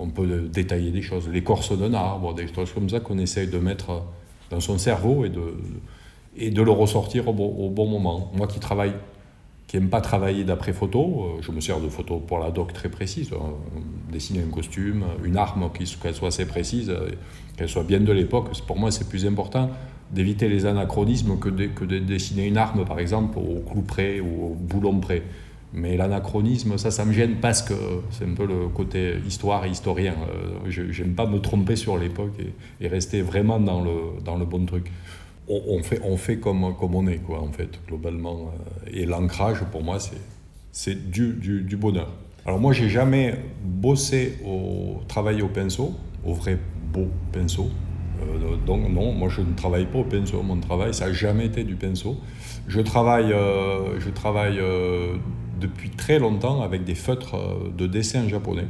on 0.00 0.08
peut 0.08 0.48
détailler 0.52 0.90
des 0.90 1.02
choses, 1.02 1.28
l'écorce 1.28 1.76
d'un 1.78 1.94
arbre, 1.94 2.34
des 2.34 2.52
choses 2.52 2.72
comme 2.72 2.88
ça 2.88 2.98
qu'on 2.98 3.18
essaye 3.18 3.46
de 3.46 3.58
mettre 3.58 4.02
dans 4.50 4.60
son 4.60 4.76
cerveau 4.76 5.24
et 5.24 5.28
de, 5.28 5.54
et 6.36 6.50
de 6.50 6.62
le 6.62 6.70
ressortir 6.70 7.28
au 7.28 7.32
bon, 7.32 7.86
moment. 7.86 8.32
Moi 8.34 8.46
qui 8.46 8.58
travaille, 8.58 8.92
qui 9.70 9.78
n'aime 9.78 9.88
pas 9.88 10.00
travailler 10.00 10.42
d'après 10.42 10.72
photo, 10.72 11.36
euh, 11.38 11.42
je 11.42 11.52
me 11.52 11.60
sers 11.60 11.80
de 11.80 11.88
photos 11.88 12.20
pour 12.26 12.40
la 12.40 12.50
doc 12.50 12.72
très 12.72 12.88
précise, 12.88 13.30
hein. 13.32 13.52
dessiner 14.10 14.40
un 14.40 14.50
costume, 14.50 15.04
une 15.22 15.36
arme, 15.36 15.70
qu'elle 15.72 16.12
soit 16.12 16.26
assez 16.26 16.44
précise, 16.44 16.90
euh, 16.90 17.08
qu'elle 17.56 17.68
soit 17.68 17.84
bien 17.84 18.00
de 18.00 18.12
l'époque, 18.12 18.48
pour 18.66 18.76
moi 18.76 18.90
c'est 18.90 19.08
plus 19.08 19.24
important 19.26 19.70
d'éviter 20.10 20.48
les 20.48 20.66
anachronismes 20.66 21.38
que 21.38 21.48
de, 21.48 21.66
que 21.66 21.84
de 21.84 22.00
dessiner 22.00 22.48
une 22.48 22.56
arme, 22.56 22.84
par 22.84 22.98
exemple, 22.98 23.38
au 23.38 23.60
clou 23.60 23.82
près 23.82 24.18
ou 24.18 24.46
au 24.46 24.54
boulon 24.54 24.98
près. 24.98 25.22
Mais 25.72 25.96
l'anachronisme, 25.96 26.76
ça, 26.76 26.90
ça 26.90 27.04
me 27.04 27.12
gêne 27.12 27.36
parce 27.40 27.62
que 27.62 27.74
c'est 28.10 28.24
un 28.24 28.34
peu 28.34 28.46
le 28.46 28.66
côté 28.74 29.18
histoire 29.24 29.64
et 29.66 29.70
historien. 29.70 30.16
Euh, 30.66 30.68
je 30.68 31.02
n'aime 31.02 31.14
pas 31.14 31.26
me 31.26 31.38
tromper 31.38 31.76
sur 31.76 31.96
l'époque 31.96 32.34
et, 32.80 32.88
rester 32.88 33.22
vraiment 33.22 33.60
dans 33.60 33.80
le, 33.80 34.20
dans 34.24 34.34
le 34.34 34.46
bon 34.46 34.66
truc. 34.66 34.90
On, 35.52 35.82
fait, 35.82 36.00
on 36.04 36.16
fait 36.16 36.36
comme, 36.36 36.76
comme 36.78 36.94
on 36.94 37.06
est, 37.08 37.18
quoi, 37.18 37.40
en 37.40 37.50
fait, 37.50 37.80
globalement. 37.88 38.52
Euh, 38.86 38.90
et 38.92 39.04
l'ancrage, 39.04 39.58
pour 39.72 39.82
moi, 39.82 39.98
c'est 40.70 41.10
du, 41.10 41.32
du, 41.34 41.62
du, 41.62 41.76
bonheur. 41.76 42.12
Alors 42.46 42.60
moi, 42.60 42.72
j'ai 42.72 42.88
jamais 42.88 43.34
bossé 43.64 44.38
au 44.46 45.00
travail 45.08 45.42
au 45.42 45.48
pinceau, 45.48 45.94
au 46.24 46.34
vrai 46.34 46.56
beau 46.92 47.08
pinceau. 47.32 47.68
Euh, 48.22 48.56
donc 48.64 48.88
non, 48.90 49.12
moi 49.12 49.28
je 49.28 49.40
ne 49.40 49.54
travaille 49.54 49.86
pas 49.86 49.98
au 49.98 50.04
pinceau. 50.04 50.42
Mon 50.42 50.58
travail, 50.58 50.94
ça 50.94 51.06
n'a 51.06 51.12
jamais 51.12 51.46
été 51.46 51.64
du 51.64 51.74
pinceau. 51.74 52.16
Je 52.68 52.80
travaille, 52.80 53.32
euh, 53.32 53.98
je 53.98 54.10
travaille 54.10 54.60
depuis 55.60 55.90
très 55.90 56.18
longtemps 56.18 56.62
avec 56.62 56.84
des 56.84 56.94
feutres 56.94 57.36
de 57.76 57.86
dessin 57.86 58.28
japonais. 58.28 58.68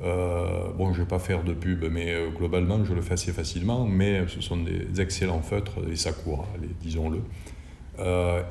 Bon, 0.00 0.92
je 0.92 0.98
ne 0.98 1.04
vais 1.04 1.08
pas 1.08 1.18
faire 1.18 1.44
de 1.44 1.52
pub, 1.52 1.84
mais 1.90 2.14
globalement, 2.36 2.84
je 2.84 2.94
le 2.94 3.00
fais 3.00 3.14
assez 3.14 3.32
facilement. 3.32 3.86
Mais 3.86 4.26
ce 4.28 4.40
sont 4.40 4.56
des 4.56 5.00
excellents 5.00 5.42
feutres, 5.42 5.80
des 5.80 5.96
Sakura, 5.96 6.46
disons-le. 6.82 7.20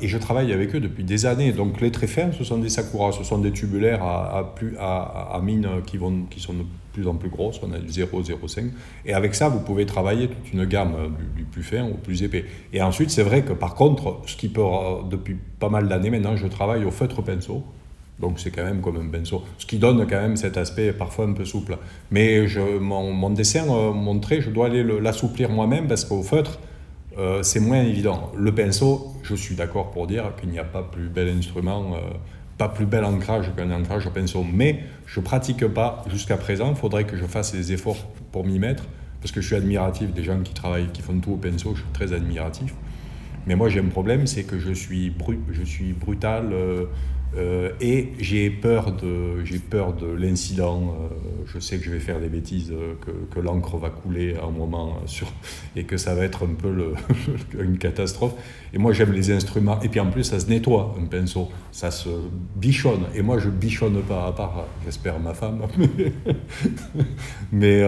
et 0.01 0.07
je 0.07 0.17
travaille 0.17 0.51
avec 0.53 0.75
eux 0.75 0.79
depuis 0.79 1.03
des 1.03 1.25
années. 1.25 1.51
Donc 1.51 1.81
les 1.81 1.91
très 1.91 2.07
fins, 2.07 2.31
ce 2.31 2.43
sont 2.43 2.57
des 2.57 2.69
Sakura, 2.69 3.11
ce 3.11 3.23
sont 3.23 3.39
des 3.39 3.51
tubulaires 3.51 4.03
à, 4.03 4.53
plus, 4.55 4.75
à, 4.77 5.33
à 5.33 5.41
mine 5.41 5.67
qui, 5.85 5.97
vont, 5.97 6.23
qui 6.29 6.39
sont 6.39 6.55
plus 6.93 7.07
en 7.07 7.15
plus 7.15 7.29
grosse, 7.29 7.59
on 7.61 7.73
a 7.73 7.79
du 7.79 7.87
0,05. 7.87 8.69
Et 9.05 9.13
avec 9.13 9.35
ça, 9.35 9.49
vous 9.49 9.59
pouvez 9.59 9.85
travailler 9.85 10.29
toute 10.29 10.53
une 10.53 10.63
gamme 10.65 10.93
euh, 10.95 11.07
du, 11.35 11.43
plus 11.43 11.63
fin 11.63 11.83
au 11.85 11.95
plus 11.95 12.23
épais. 12.23 12.45
Et 12.71 12.81
ensuite, 12.81 13.09
c'est 13.09 13.23
vrai 13.23 13.41
que 13.41 13.51
par 13.51 13.75
contre, 13.75 14.21
ce 14.25 14.37
qui 14.37 14.47
peut, 14.47 14.61
euh, 14.61 15.01
depuis 15.09 15.35
pas 15.59 15.69
mal 15.69 15.89
d'années 15.89 16.11
maintenant, 16.11 16.37
je 16.37 16.47
travaille 16.47 16.85
au 16.85 16.91
feutre 16.91 17.21
pinceau. 17.21 17.65
Donc 18.19 18.39
c'est 18.39 18.51
quand 18.51 18.63
même 18.63 18.81
comme 18.81 18.97
un 18.97 19.09
pinceau. 19.09 19.43
Ce 19.57 19.65
qui 19.65 19.77
donne 19.77 20.05
quand 20.07 20.21
même 20.21 20.37
cet 20.37 20.57
aspect 20.57 20.93
parfois 20.93 21.25
un 21.25 21.33
peu 21.33 21.45
souple. 21.45 21.77
Mais 22.11 22.47
je, 22.47 22.59
mon, 22.59 23.29
dessin, 23.31 23.65
euh, 23.69 23.91
mon 23.91 24.19
trait, 24.19 24.41
je 24.41 24.49
dois 24.49 24.67
aller 24.67 24.83
l'assouplir 24.83 25.49
moi-même 25.49 25.87
parce 25.87 26.05
qu'au 26.05 26.23
feutre, 26.23 26.59
c'est 27.43 27.59
moins 27.59 27.83
évident. 27.83 28.31
Le 28.35 28.51
pinceau, 28.55 29.13
je 29.21 29.35
suis 29.35 29.53
d'accord 29.53 29.91
pour 29.91 30.07
dire 30.07 30.31
qu'il 30.39 30.49
n'y 30.49 30.57
a 30.57 30.63
pas 30.63 30.81
plus 30.81 31.09
bel 31.09 31.29
instrument 31.29 31.95
pas 32.57 32.69
plus 32.69 32.85
bel 32.85 33.03
ancrage 33.03 33.51
qu'un 33.55 33.71
ancrage 33.71 34.07
au 34.07 34.09
pinceau, 34.09 34.45
mais 34.51 34.79
je 35.05 35.19
pratique 35.19 35.65
pas 35.67 36.03
jusqu'à 36.09 36.37
présent. 36.37 36.69
Il 36.69 36.75
faudrait 36.75 37.05
que 37.05 37.17
je 37.17 37.25
fasse 37.25 37.53
des 37.53 37.73
efforts 37.73 38.07
pour 38.31 38.45
m'y 38.45 38.59
mettre, 38.59 38.83
parce 39.21 39.31
que 39.31 39.41
je 39.41 39.47
suis 39.47 39.55
admiratif 39.55 40.13
des 40.13 40.23
gens 40.23 40.39
qui 40.41 40.53
travaillent, 40.53 40.89
qui 40.91 41.01
font 41.01 41.19
tout 41.19 41.31
au 41.31 41.37
pinceau, 41.37 41.73
je 41.75 41.81
suis 41.81 41.91
très 41.93 42.13
admiratif. 42.13 42.73
Mais 43.47 43.55
moi 43.55 43.69
j'ai 43.69 43.79
un 43.79 43.89
problème, 43.89 44.27
c'est 44.27 44.43
que 44.43 44.59
je 44.59 44.71
suis, 44.71 45.13
je 45.51 45.63
suis 45.63 45.93
brutal, 45.93 46.49
euh, 46.53 46.85
euh, 47.35 47.71
et 47.81 48.09
j'ai 48.19 48.49
peur 48.49 48.91
de, 48.91 49.43
peur 49.69 49.93
de 49.93 50.05
l'incident. 50.05 50.95
Euh, 51.11 51.15
je 51.47 51.59
sais 51.59 51.77
que 51.77 51.83
je 51.83 51.89
vais 51.89 51.99
faire 51.99 52.19
des 52.19 52.27
bêtises, 52.27 52.71
que, 53.31 53.39
l'encre 53.39 53.77
va 53.77 53.89
couler 53.89 54.35
à 54.35 54.45
un 54.45 54.51
moment 54.51 54.97
sur, 55.07 55.31
et 55.75 55.83
que 55.83 55.97
ça 55.97 56.13
va 56.15 56.23
être 56.23 56.45
un 56.45 56.53
peu 56.53 56.93
une 57.59 57.77
catastrophe. 57.77 58.33
Et 58.73 58.77
moi, 58.77 58.93
j'aime 58.93 59.11
les 59.11 59.31
instruments. 59.31 59.81
Et 59.81 59.89
puis 59.89 59.99
en 59.99 60.09
plus, 60.09 60.23
ça 60.23 60.39
se 60.39 60.47
nettoie 60.47 60.95
un 61.01 61.05
pinceau, 61.05 61.49
ça 61.71 61.91
se 61.91 62.09
bichonne. 62.55 63.05
Et 63.15 63.21
moi, 63.21 63.39
je 63.39 63.49
bichonne 63.49 64.01
pas, 64.03 64.27
à 64.27 64.31
part, 64.31 64.67
j'espère, 64.85 65.19
ma 65.19 65.33
femme. 65.33 65.63
Mais 67.51 67.81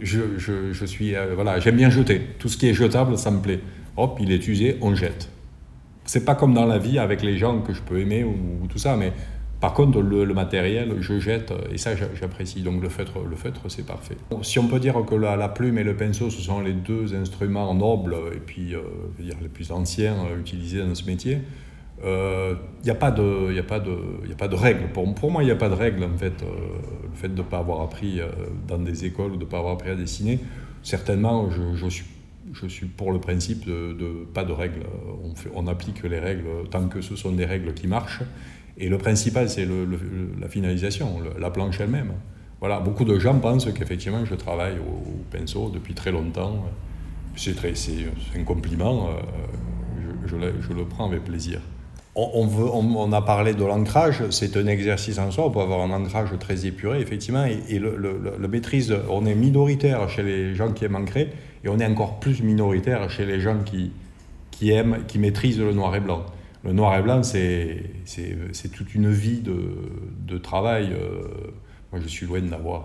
je, 0.00 0.38
je, 0.38 0.72
je, 0.72 0.84
suis, 0.86 1.14
voilà, 1.34 1.58
j'aime 1.58 1.76
bien 1.76 1.90
jeter. 1.90 2.20
Tout 2.38 2.48
ce 2.48 2.56
qui 2.56 2.68
est 2.68 2.74
jetable, 2.74 3.18
ça 3.18 3.30
me 3.30 3.40
plaît. 3.40 3.60
Hop, 3.98 4.18
il 4.20 4.32
est 4.32 4.48
usé, 4.48 4.78
on 4.80 4.94
jette 4.94 5.28
c'est 6.08 6.24
pas 6.24 6.34
comme 6.34 6.54
dans 6.54 6.64
la 6.64 6.78
vie 6.78 6.98
avec 6.98 7.22
les 7.22 7.36
gens 7.36 7.60
que 7.60 7.72
je 7.72 7.82
peux 7.82 8.00
aimer 8.00 8.24
ou, 8.24 8.66
tout 8.66 8.78
ça, 8.78 8.96
mais 8.96 9.12
par 9.60 9.74
contre, 9.74 10.00
le, 10.00 10.24
matériel, 10.34 10.94
je 11.00 11.18
jette 11.18 11.52
et 11.72 11.78
ça, 11.78 11.90
j'apprécie. 11.96 12.62
Donc 12.62 12.80
le 12.80 12.88
feutre, 12.88 13.18
le 13.28 13.36
feutre, 13.36 13.62
c'est 13.68 13.84
parfait. 13.84 14.16
Si 14.42 14.58
on 14.58 14.68
peut 14.68 14.78
dire 14.78 14.94
que 15.04 15.14
la, 15.14 15.48
plume 15.48 15.78
et 15.78 15.84
le 15.84 15.96
pinceau, 15.96 16.30
ce 16.30 16.40
sont 16.40 16.60
les 16.60 16.72
deux 16.72 17.14
instruments 17.14 17.74
nobles 17.74 18.16
et 18.34 18.38
puis 18.38 18.74
euh, 18.74 18.80
dire, 19.18 19.34
les 19.42 19.48
plus 19.48 19.70
anciens 19.72 20.14
euh, 20.30 20.40
utilisés 20.40 20.80
dans 20.80 20.94
ce 20.94 21.04
métier, 21.04 21.40
il 21.98 22.04
euh, 22.06 22.54
n'y 22.84 22.90
a 22.90 22.94
pas 22.94 23.10
de, 23.10 23.52
y 23.52 23.58
a 23.58 23.64
pas 23.64 23.80
de, 23.80 23.98
y 24.28 24.32
a 24.32 24.36
pas 24.36 24.48
de 24.48 24.54
règle. 24.54 24.92
Pour, 24.92 25.12
pour 25.14 25.30
moi, 25.32 25.42
il 25.42 25.46
n'y 25.46 25.52
a 25.52 25.56
pas 25.56 25.68
de 25.68 25.74
règle 25.74 26.04
en 26.04 26.16
fait. 26.16 26.40
le 26.40 27.16
fait 27.16 27.28
de 27.28 27.42
ne 27.42 27.42
pas 27.42 27.58
avoir 27.58 27.82
appris 27.82 28.20
dans 28.66 28.78
des 28.78 29.04
écoles 29.04 29.32
ou 29.32 29.36
de 29.36 29.44
ne 29.44 29.50
pas 29.50 29.58
avoir 29.58 29.74
appris 29.74 29.90
à 29.90 29.96
dessiner, 29.96 30.38
certainement, 30.84 31.50
je, 31.50 31.74
je 31.74 31.88
suis 31.88 32.04
je 32.52 32.66
suis 32.66 32.86
pour 32.86 33.12
le 33.12 33.20
principe 33.20 33.66
de, 33.66 34.26
pas 34.32 34.44
de 34.44 34.52
règles. 34.52 34.82
On, 35.54 35.66
applique 35.66 36.02
les 36.02 36.18
règles 36.18 36.46
tant 36.70 36.88
que 36.88 37.00
ce 37.00 37.16
sont 37.16 37.32
des 37.32 37.44
règles 37.44 37.74
qui 37.74 37.86
marchent. 37.86 38.22
Et 38.76 38.88
le 38.88 38.98
principal, 38.98 39.48
c'est 39.48 39.66
la 40.40 40.48
finalisation, 40.48 41.20
la 41.38 41.50
planche 41.50 41.80
elle-même. 41.80 42.12
Voilà, 42.60 42.80
beaucoup 42.80 43.04
de 43.04 43.18
gens 43.18 43.38
pensent 43.38 43.72
qu'effectivement, 43.72 44.24
je 44.24 44.34
travaille 44.34 44.78
au, 44.78 45.22
pinceau 45.30 45.70
depuis 45.70 45.94
très 45.94 46.10
longtemps. 46.10 46.64
C'est 47.36 47.54
un 48.36 48.42
compliment, 48.42 49.10
euh, 49.10 49.12
je, 50.26 50.36
le, 50.36 50.84
prends 50.84 51.06
avec 51.06 51.24
plaisir. 51.24 51.60
On, 52.16 53.12
a 53.12 53.22
parlé 53.22 53.54
de 53.54 53.64
l'ancrage, 53.64 54.28
c'est 54.30 54.56
un 54.56 54.66
exercice 54.66 55.20
en 55.20 55.30
soi, 55.30 55.46
on 55.46 55.50
peut 55.50 55.60
avoir 55.60 55.82
un 55.82 55.90
ancrage 55.92 56.30
très 56.40 56.66
épuré, 56.66 57.00
effectivement, 57.00 57.44
et, 57.44 57.78
le, 57.78 57.96
le, 57.96 58.48
maîtrise, 58.48 58.92
on 59.08 59.24
est 59.24 59.36
minoritaire 59.36 60.08
chez 60.08 60.24
les 60.24 60.56
gens 60.56 60.72
qui 60.72 60.84
aiment 60.84 60.96
ancrer, 60.96 61.30
et 61.64 61.68
on 61.68 61.78
est 61.78 61.86
encore 61.86 62.20
plus 62.20 62.42
minoritaire 62.42 63.10
chez 63.10 63.26
les 63.26 63.40
gens 63.40 63.58
qui, 63.64 63.92
qui 64.50 64.70
aiment, 64.70 65.04
qui 65.06 65.18
maîtrisent 65.18 65.60
le 65.60 65.72
noir 65.72 65.94
et 65.94 66.00
blanc. 66.00 66.24
Le 66.64 66.72
noir 66.72 66.96
et 66.98 67.02
blanc, 67.02 67.22
c'est 67.22 67.82
toute 68.72 68.94
une 68.94 69.10
vie 69.10 69.40
de, 69.40 69.74
de 70.26 70.38
travail. 70.38 70.92
Euh, 70.92 71.22
moi, 71.92 72.00
je 72.02 72.08
suis 72.08 72.26
loin 72.26 72.40
d'avoir 72.40 72.84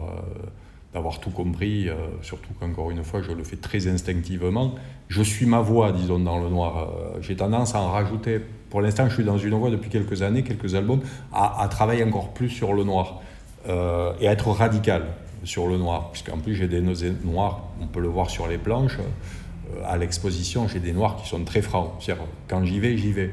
euh, 0.96 1.12
tout 1.22 1.32
compris, 1.32 1.89
euh, 1.89 1.96
surtout 2.22 2.51
qu'encore 2.60 2.92
une 2.92 3.03
fois, 3.03 3.22
je 3.22 3.32
le 3.32 3.44
fais 3.44 3.56
très 3.56 3.88
instinctivement. 3.88 4.75
Je 5.10 5.24
suis 5.24 5.48
ma 5.48 5.60
voix, 5.60 5.92
disons, 5.92 6.20
dans 6.20 6.39
le 6.39 6.50
noir. 6.50 6.89
J'ai 7.22 7.36
tendance 7.36 7.74
à 7.74 7.82
en 7.82 7.92
rajouter. 7.92 8.39
Pour 8.70 8.82
l'instant, 8.82 9.10
je 9.10 9.15
suis 9.15 9.24
dans 9.24 9.38
une 9.38 9.56
voie 9.56 9.72
depuis 9.72 9.89
quelques 9.89 10.22
années, 10.22 10.44
quelques 10.44 10.75
albums, 10.75 11.01
à, 11.32 11.62
à 11.62 11.68
travailler 11.68 12.03
encore 12.03 12.34
plus 12.34 12.50
sur 12.50 12.74
le 12.74 12.84
noir 12.84 13.22
et 13.68 14.27
à 14.27 14.32
être 14.32 14.50
radical 14.50 15.03
sur 15.43 15.67
le 15.67 15.77
noir, 15.77 16.09
puisqu'en 16.12 16.38
plus 16.38 16.55
j'ai 16.55 16.67
des 16.67 16.81
noirs, 16.81 17.62
on 17.81 17.88
peut 17.88 18.01
le 18.01 18.07
voir 18.07 18.29
sur 18.29 18.47
les 18.47 18.57
planches, 18.57 18.97
euh, 19.00 19.81
à 19.85 19.97
l'exposition 19.97 20.67
j'ai 20.67 20.79
des 20.79 20.93
noirs 20.93 21.17
qui 21.17 21.27
sont 21.27 21.43
très 21.43 21.62
francs, 21.62 21.91
c'est-à-dire 22.00 22.23
quand 22.47 22.63
j'y 22.65 22.79
vais, 22.79 22.97
j'y 22.97 23.12
vais. 23.12 23.31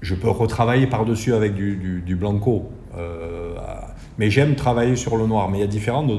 Je 0.00 0.14
peux 0.14 0.30
retravailler 0.30 0.86
par-dessus 0.86 1.34
avec 1.34 1.54
du, 1.54 2.16
blanco, 2.16 2.70
euh, 2.96 3.56
mais 4.16 4.30
j'aime 4.30 4.54
travailler 4.54 4.94
sur 4.94 5.16
le 5.16 5.26
noir, 5.26 5.48
mais 5.48 5.58
il 5.58 5.60
y 5.60 5.64
a 5.64 5.68
différentes, 5.68 6.10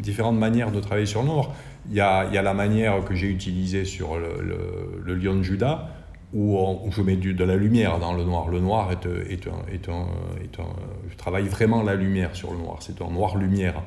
différentes 0.00 0.38
manières 0.38 0.72
de 0.72 0.80
travailler 0.80 1.06
sur 1.06 1.20
le 1.20 1.28
noir. 1.28 1.50
Il 1.90 1.94
y 1.94 2.00
a, 2.00 2.24
il 2.26 2.34
y 2.34 2.38
a 2.38 2.42
la 2.42 2.54
manière 2.54 3.04
que 3.04 3.14
j'ai 3.14 3.28
utilisée 3.28 3.84
sur 3.84 4.16
le, 4.16 5.14
lion 5.14 5.34
de 5.34 5.42
Judas, 5.42 5.88
où, 6.32 6.58
je 6.90 7.02
mets 7.02 7.16
du, 7.16 7.34
de 7.34 7.44
la 7.44 7.56
lumière 7.56 7.98
dans 7.98 8.14
le 8.14 8.24
noir. 8.24 8.48
Le 8.48 8.60
noir 8.60 8.90
est, 8.90 9.06
est, 9.30 9.46
un, 9.48 9.70
est 9.70 9.88
un, 9.88 10.06
Je 11.10 11.16
travaille 11.16 11.46
vraiment 11.46 11.82
la 11.82 11.94
lumière 11.94 12.34
sur 12.34 12.52
le 12.52 12.58
noir. 12.58 12.78
C'est 12.80 13.02
un 13.02 13.10
noir-lumière. 13.10 13.82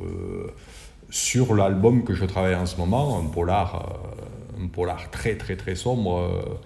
Euh, 0.00 0.46
sur 1.10 1.54
l'album 1.54 2.04
que 2.04 2.14
je 2.14 2.24
travaille 2.24 2.54
en 2.54 2.64
ce 2.66 2.78
moment, 2.78 3.18
un 3.18 3.26
polar, 3.26 4.00
euh, 4.58 4.64
un 4.64 4.68
polar 4.68 5.10
très 5.10 5.36
très 5.36 5.56
très 5.56 5.74
sombre. 5.74 6.18
Euh, 6.18 6.58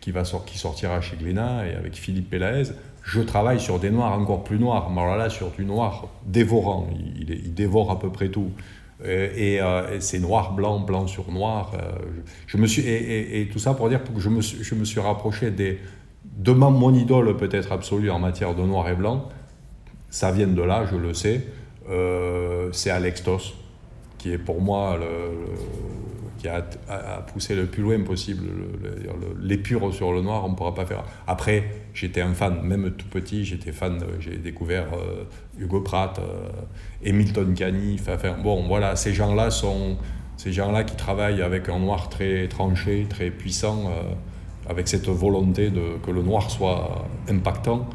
qui, 0.00 0.10
va 0.10 0.24
qui 0.44 0.58
sortira 0.58 1.00
chez 1.00 1.16
Glénat 1.16 1.68
et 1.68 1.74
avec 1.74 1.94
Philippe 1.94 2.30
Pélaez, 2.30 2.72
je 3.04 3.20
travaille 3.20 3.60
sur 3.60 3.78
des 3.78 3.90
noirs 3.90 4.18
encore 4.18 4.42
plus 4.42 4.58
noirs. 4.58 4.90
Mais 4.90 5.00
là, 5.16 5.30
sur 5.30 5.50
du 5.52 5.64
noir 5.64 6.08
dévorant. 6.26 6.88
Il, 7.16 7.54
dévore 7.54 7.92
à 7.92 8.00
peu 8.00 8.10
près 8.10 8.28
tout. 8.28 8.50
Et, 9.04 9.60
c'est 10.00 10.18
noir, 10.18 10.54
blanc, 10.54 10.80
blanc 10.80 11.06
sur 11.06 11.30
noir. 11.30 11.70
je 12.48 12.56
me 12.56 12.66
suis, 12.66 12.82
et, 12.82 13.48
tout 13.52 13.60
ça 13.60 13.74
pour 13.74 13.88
dire 13.88 14.02
que 14.02 14.18
je 14.18 14.28
me, 14.28 14.40
je 14.40 14.74
me 14.74 14.84
suis 14.84 14.98
rapproché 14.98 15.52
des, 15.52 15.78
de 16.36 16.52
mon 16.52 16.92
idole 16.94 17.36
peut-être 17.36 17.70
absolue 17.70 18.10
en 18.10 18.18
matière 18.18 18.56
de 18.56 18.62
noir 18.62 18.88
et 18.88 18.94
blanc. 18.94 19.28
Ça 20.10 20.32
vient 20.32 20.48
de 20.48 20.62
là, 20.62 20.84
je 20.90 20.96
le 20.96 21.14
sais. 21.14 21.46
C'est 22.72 22.90
Alex 22.90 23.22
Toss, 23.22 23.54
qui 24.18 24.32
est 24.32 24.38
pour 24.38 24.60
moi 24.60 24.98
qui 26.42 26.48
a, 26.48 26.60
poussé 27.32 27.54
le 27.54 27.66
plus 27.66 27.82
loin 27.84 28.00
possible 28.00 28.48
l'épure 29.40 29.94
sur 29.94 30.12
le 30.12 30.22
noir, 30.22 30.44
on 30.44 30.50
ne 30.50 30.54
pourra 30.56 30.74
pas 30.74 30.84
faire. 30.84 31.04
Après, 31.26 31.64
j'étais 31.94 32.20
un 32.20 32.34
fan, 32.34 32.62
même 32.62 32.90
tout 32.92 33.06
petit, 33.06 33.44
j'étais 33.44 33.70
fan, 33.70 34.00
j'ai 34.18 34.36
découvert 34.38 34.86
euh, 34.92 35.24
Hugo 35.58 35.80
Pratt, 35.80 36.18
euh, 36.18 37.08
Hamilton 37.08 37.54
Cani, 37.54 38.00
bon, 38.42 38.66
voilà, 38.66 38.96
ces 38.96 39.12
gens-là 39.14 39.50
sont 39.50 39.96
ces 40.36 40.52
gens-là 40.52 40.82
qui 40.82 40.96
travaillent 40.96 41.42
avec 41.42 41.68
un 41.68 41.78
noir 41.78 42.08
très 42.08 42.48
tranché, 42.48 43.06
très 43.08 43.30
puissant, 43.30 43.84
euh, 43.86 44.02
avec 44.68 44.88
cette 44.88 45.06
volonté 45.08 45.70
que 46.04 46.10
le 46.10 46.22
noir 46.22 46.50
soit 46.50 47.06
impactant, 47.28 47.88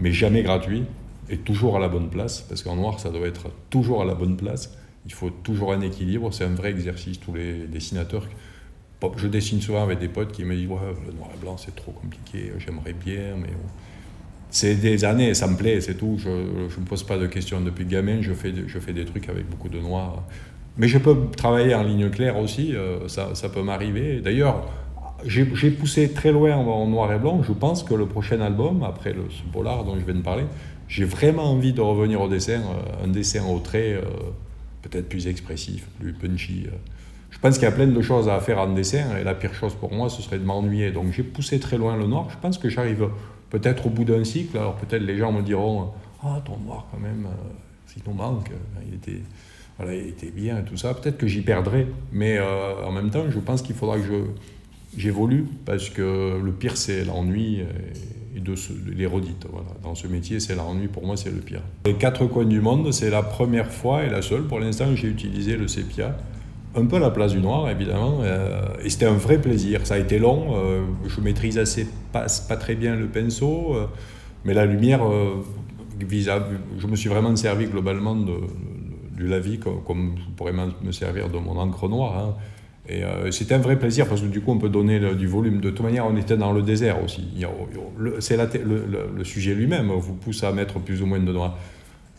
mais 0.00 0.10
jamais 0.10 0.42
gratuit, 0.42 0.84
et 1.30 1.38
toujours 1.38 1.76
à 1.76 1.78
la 1.78 1.88
bonne 1.88 2.08
place, 2.08 2.40
parce 2.40 2.62
qu'en 2.62 2.76
noir, 2.76 3.00
ça 3.00 3.10
doit 3.10 3.26
être 3.26 3.48
toujours 3.70 4.02
à 4.02 4.04
la 4.04 4.14
bonne 4.14 4.36
place 4.36 4.76
il 5.08 5.14
faut 5.14 5.30
toujours 5.30 5.72
un 5.72 5.80
équilibre. 5.80 6.32
C'est 6.32 6.44
un 6.44 6.54
vrai 6.54 6.70
exercice. 6.70 7.18
Tous 7.18 7.34
les 7.34 7.66
dessinateurs. 7.66 8.26
Je 9.16 9.28
dessine 9.28 9.60
souvent 9.60 9.82
avec 9.82 10.00
des 10.00 10.08
potes 10.08 10.32
qui 10.32 10.44
me 10.44 10.54
disent 10.54 10.68
ouais, 10.68 10.76
le 11.06 11.12
noir 11.12 11.30
et 11.32 11.38
blanc 11.40 11.56
c'est 11.56 11.74
trop 11.74 11.92
compliqué, 11.92 12.52
j'aimerais 12.58 12.92
bien, 12.92 13.36
mais 13.40 13.50
c'est 14.50 14.74
des 14.74 15.04
années, 15.04 15.34
ça 15.34 15.46
me 15.46 15.56
plaît, 15.56 15.80
c'est 15.80 15.94
tout. 15.94 16.16
Je 16.18 16.28
ne 16.28 16.80
me 16.80 16.84
pose 16.84 17.04
pas 17.04 17.16
de 17.16 17.28
questions 17.28 17.60
depuis 17.60 17.84
gamin, 17.84 18.22
je 18.22 18.32
fais, 18.32 18.52
je 18.66 18.78
fais 18.80 18.92
des 18.92 19.04
trucs 19.04 19.28
avec 19.28 19.48
beaucoup 19.48 19.68
de 19.68 19.78
noir. 19.78 20.24
Mais 20.78 20.88
je 20.88 20.98
peux 20.98 21.16
travailler 21.36 21.76
en 21.76 21.84
ligne 21.84 22.10
claire 22.10 22.38
aussi, 22.38 22.74
euh, 22.74 23.06
ça, 23.06 23.36
ça 23.36 23.48
peut 23.48 23.62
m'arriver. 23.62 24.20
D'ailleurs, 24.20 24.66
j'ai 25.24 25.44
poussé 25.44 26.12
très 26.12 26.32
loin 26.32 26.56
en 26.56 26.88
noir 26.88 27.12
et 27.12 27.20
blanc. 27.20 27.40
Je 27.44 27.52
pense 27.52 27.84
que 27.84 27.94
le 27.94 28.06
prochain 28.06 28.40
album, 28.40 28.82
après 28.82 29.12
le, 29.12 29.26
ce 29.30 29.42
polar 29.52 29.84
dont 29.84 29.94
je 29.94 30.04
viens 30.04 30.14
de 30.14 30.22
parler, 30.22 30.44
j'ai 30.88 31.04
vraiment 31.04 31.52
envie 31.52 31.72
de 31.72 31.80
revenir 31.80 32.20
au 32.20 32.28
dessin, 32.28 32.60
euh, 32.60 33.04
un 33.04 33.08
dessin 33.08 33.44
au 33.46 33.58
trait. 33.60 33.94
Euh, 33.94 34.02
peut-être 34.82 35.08
plus 35.08 35.26
expressif, 35.26 35.86
plus 35.98 36.12
punchy. 36.12 36.64
Euh. 36.66 36.76
Je 37.30 37.38
pense 37.38 37.54
qu'il 37.54 37.64
y 37.64 37.66
a 37.66 37.72
plein 37.72 37.86
de 37.86 38.02
choses 38.02 38.28
à 38.28 38.40
faire 38.40 38.58
en 38.58 38.72
dessin 38.72 39.16
et 39.18 39.24
la 39.24 39.34
pire 39.34 39.54
chose 39.54 39.74
pour 39.74 39.92
moi, 39.92 40.08
ce 40.08 40.22
serait 40.22 40.38
de 40.38 40.44
m'ennuyer. 40.44 40.90
Donc 40.90 41.12
j'ai 41.12 41.22
poussé 41.22 41.60
très 41.60 41.76
loin 41.76 41.96
le 41.96 42.06
noir. 42.06 42.28
Je 42.30 42.36
pense 42.40 42.58
que 42.58 42.68
j'arrive 42.68 43.08
peut-être 43.50 43.86
au 43.86 43.90
bout 43.90 44.04
d'un 44.04 44.24
cycle. 44.24 44.56
Alors 44.56 44.76
peut-être 44.76 45.02
les 45.02 45.16
gens 45.18 45.32
me 45.32 45.42
diront 45.42 45.90
Ah, 46.22 46.40
ton 46.44 46.56
noir 46.58 46.86
quand 46.90 46.98
même, 46.98 47.28
s'il 47.86 48.02
nous 48.06 48.14
manque, 48.14 48.50
euh, 48.50 48.80
il 48.88 48.94
était, 48.94 49.22
voilà, 49.76 49.94
il 49.94 50.08
était 50.08 50.30
bien 50.30 50.58
et 50.60 50.64
tout 50.64 50.76
ça. 50.76 50.94
Peut-être 50.94 51.18
que 51.18 51.26
j'y 51.26 51.42
perdrai. 51.42 51.86
Mais 52.12 52.40
en 52.40 52.90
même 52.90 53.10
temps, 53.10 53.24
je 53.28 53.38
pense 53.38 53.62
qu'il 53.62 53.76
faudra 53.76 53.98
que 53.98 54.24
j'évolue 54.96 55.46
parce 55.66 55.90
que 55.90 56.40
le 56.42 56.52
pire, 56.52 56.76
c'est 56.76 57.04
l'ennui 57.04 57.62
de 58.36 58.54
l'érodite. 58.92 59.46
Voilà. 59.50 59.68
Dans 59.82 59.94
ce 59.94 60.06
métier, 60.06 60.40
c'est 60.40 60.54
l'ennui, 60.54 60.88
pour 60.88 61.04
moi, 61.04 61.16
c'est 61.16 61.30
le 61.30 61.40
pire. 61.40 61.62
Les 61.86 61.94
quatre 61.94 62.26
coins 62.26 62.44
du 62.44 62.60
monde, 62.60 62.92
c'est 62.92 63.10
la 63.10 63.22
première 63.22 63.70
fois 63.70 64.04
et 64.04 64.10
la 64.10 64.22
seule 64.22 64.42
pour 64.42 64.60
l'instant 64.60 64.86
que 64.86 64.96
j'ai 64.96 65.08
utilisé 65.08 65.56
le 65.56 65.68
sépia. 65.68 66.16
Un 66.74 66.86
peu 66.86 66.96
à 66.96 67.00
la 67.00 67.10
place 67.10 67.32
du 67.32 67.40
noir, 67.40 67.68
évidemment, 67.70 68.20
euh, 68.22 68.62
et 68.84 68.90
c'était 68.90 69.06
un 69.06 69.14
vrai 69.14 69.40
plaisir. 69.40 69.86
Ça 69.86 69.94
a 69.94 69.98
été 69.98 70.18
long, 70.18 70.54
euh, 70.54 70.82
je 71.06 71.20
maîtrise 71.20 71.58
assez 71.58 71.88
pas, 72.12 72.26
pas, 72.48 72.56
très 72.56 72.74
bien 72.74 72.94
le 72.94 73.06
pinceau, 73.06 73.74
euh, 73.74 73.86
mais 74.44 74.54
la 74.54 74.66
lumière, 74.66 75.00
je 75.98 76.86
me 76.86 76.94
suis 76.94 77.08
vraiment 77.08 77.34
servi 77.36 77.66
globalement 77.66 78.14
de, 78.14 78.34
du 79.16 79.26
lavis 79.26 79.58
comme, 79.58 79.82
comme, 79.82 80.14
je 80.18 80.30
pourrais 80.36 80.52
me 80.52 80.92
servir 80.92 81.30
de 81.30 81.38
mon 81.38 81.56
encre 81.56 81.88
noire. 81.88 82.18
Hein. 82.18 82.34
Et 82.88 83.04
euh, 83.04 83.30
un 83.50 83.58
vrai 83.58 83.78
plaisir 83.78 84.06
parce 84.06 84.22
que 84.22 84.26
du 84.26 84.40
coup, 84.40 84.52
on 84.52 84.58
peut 84.58 84.70
donner 84.70 85.14
du 85.14 85.26
volume. 85.26 85.60
De 85.60 85.70
toute 85.70 85.84
manière, 85.84 86.06
on 86.06 86.16
était 86.16 86.36
dans 86.36 86.52
le 86.52 86.62
désert 86.62 87.02
aussi. 87.04 87.22
C'est 88.20 88.36
le, 88.36 89.24
sujet 89.24 89.54
lui-même 89.54 89.90
vous 89.90 90.14
pousse 90.14 90.42
à 90.42 90.52
mettre 90.52 90.78
plus 90.78 91.02
ou 91.02 91.06
moins 91.06 91.20
de 91.20 91.32
noir. 91.32 91.58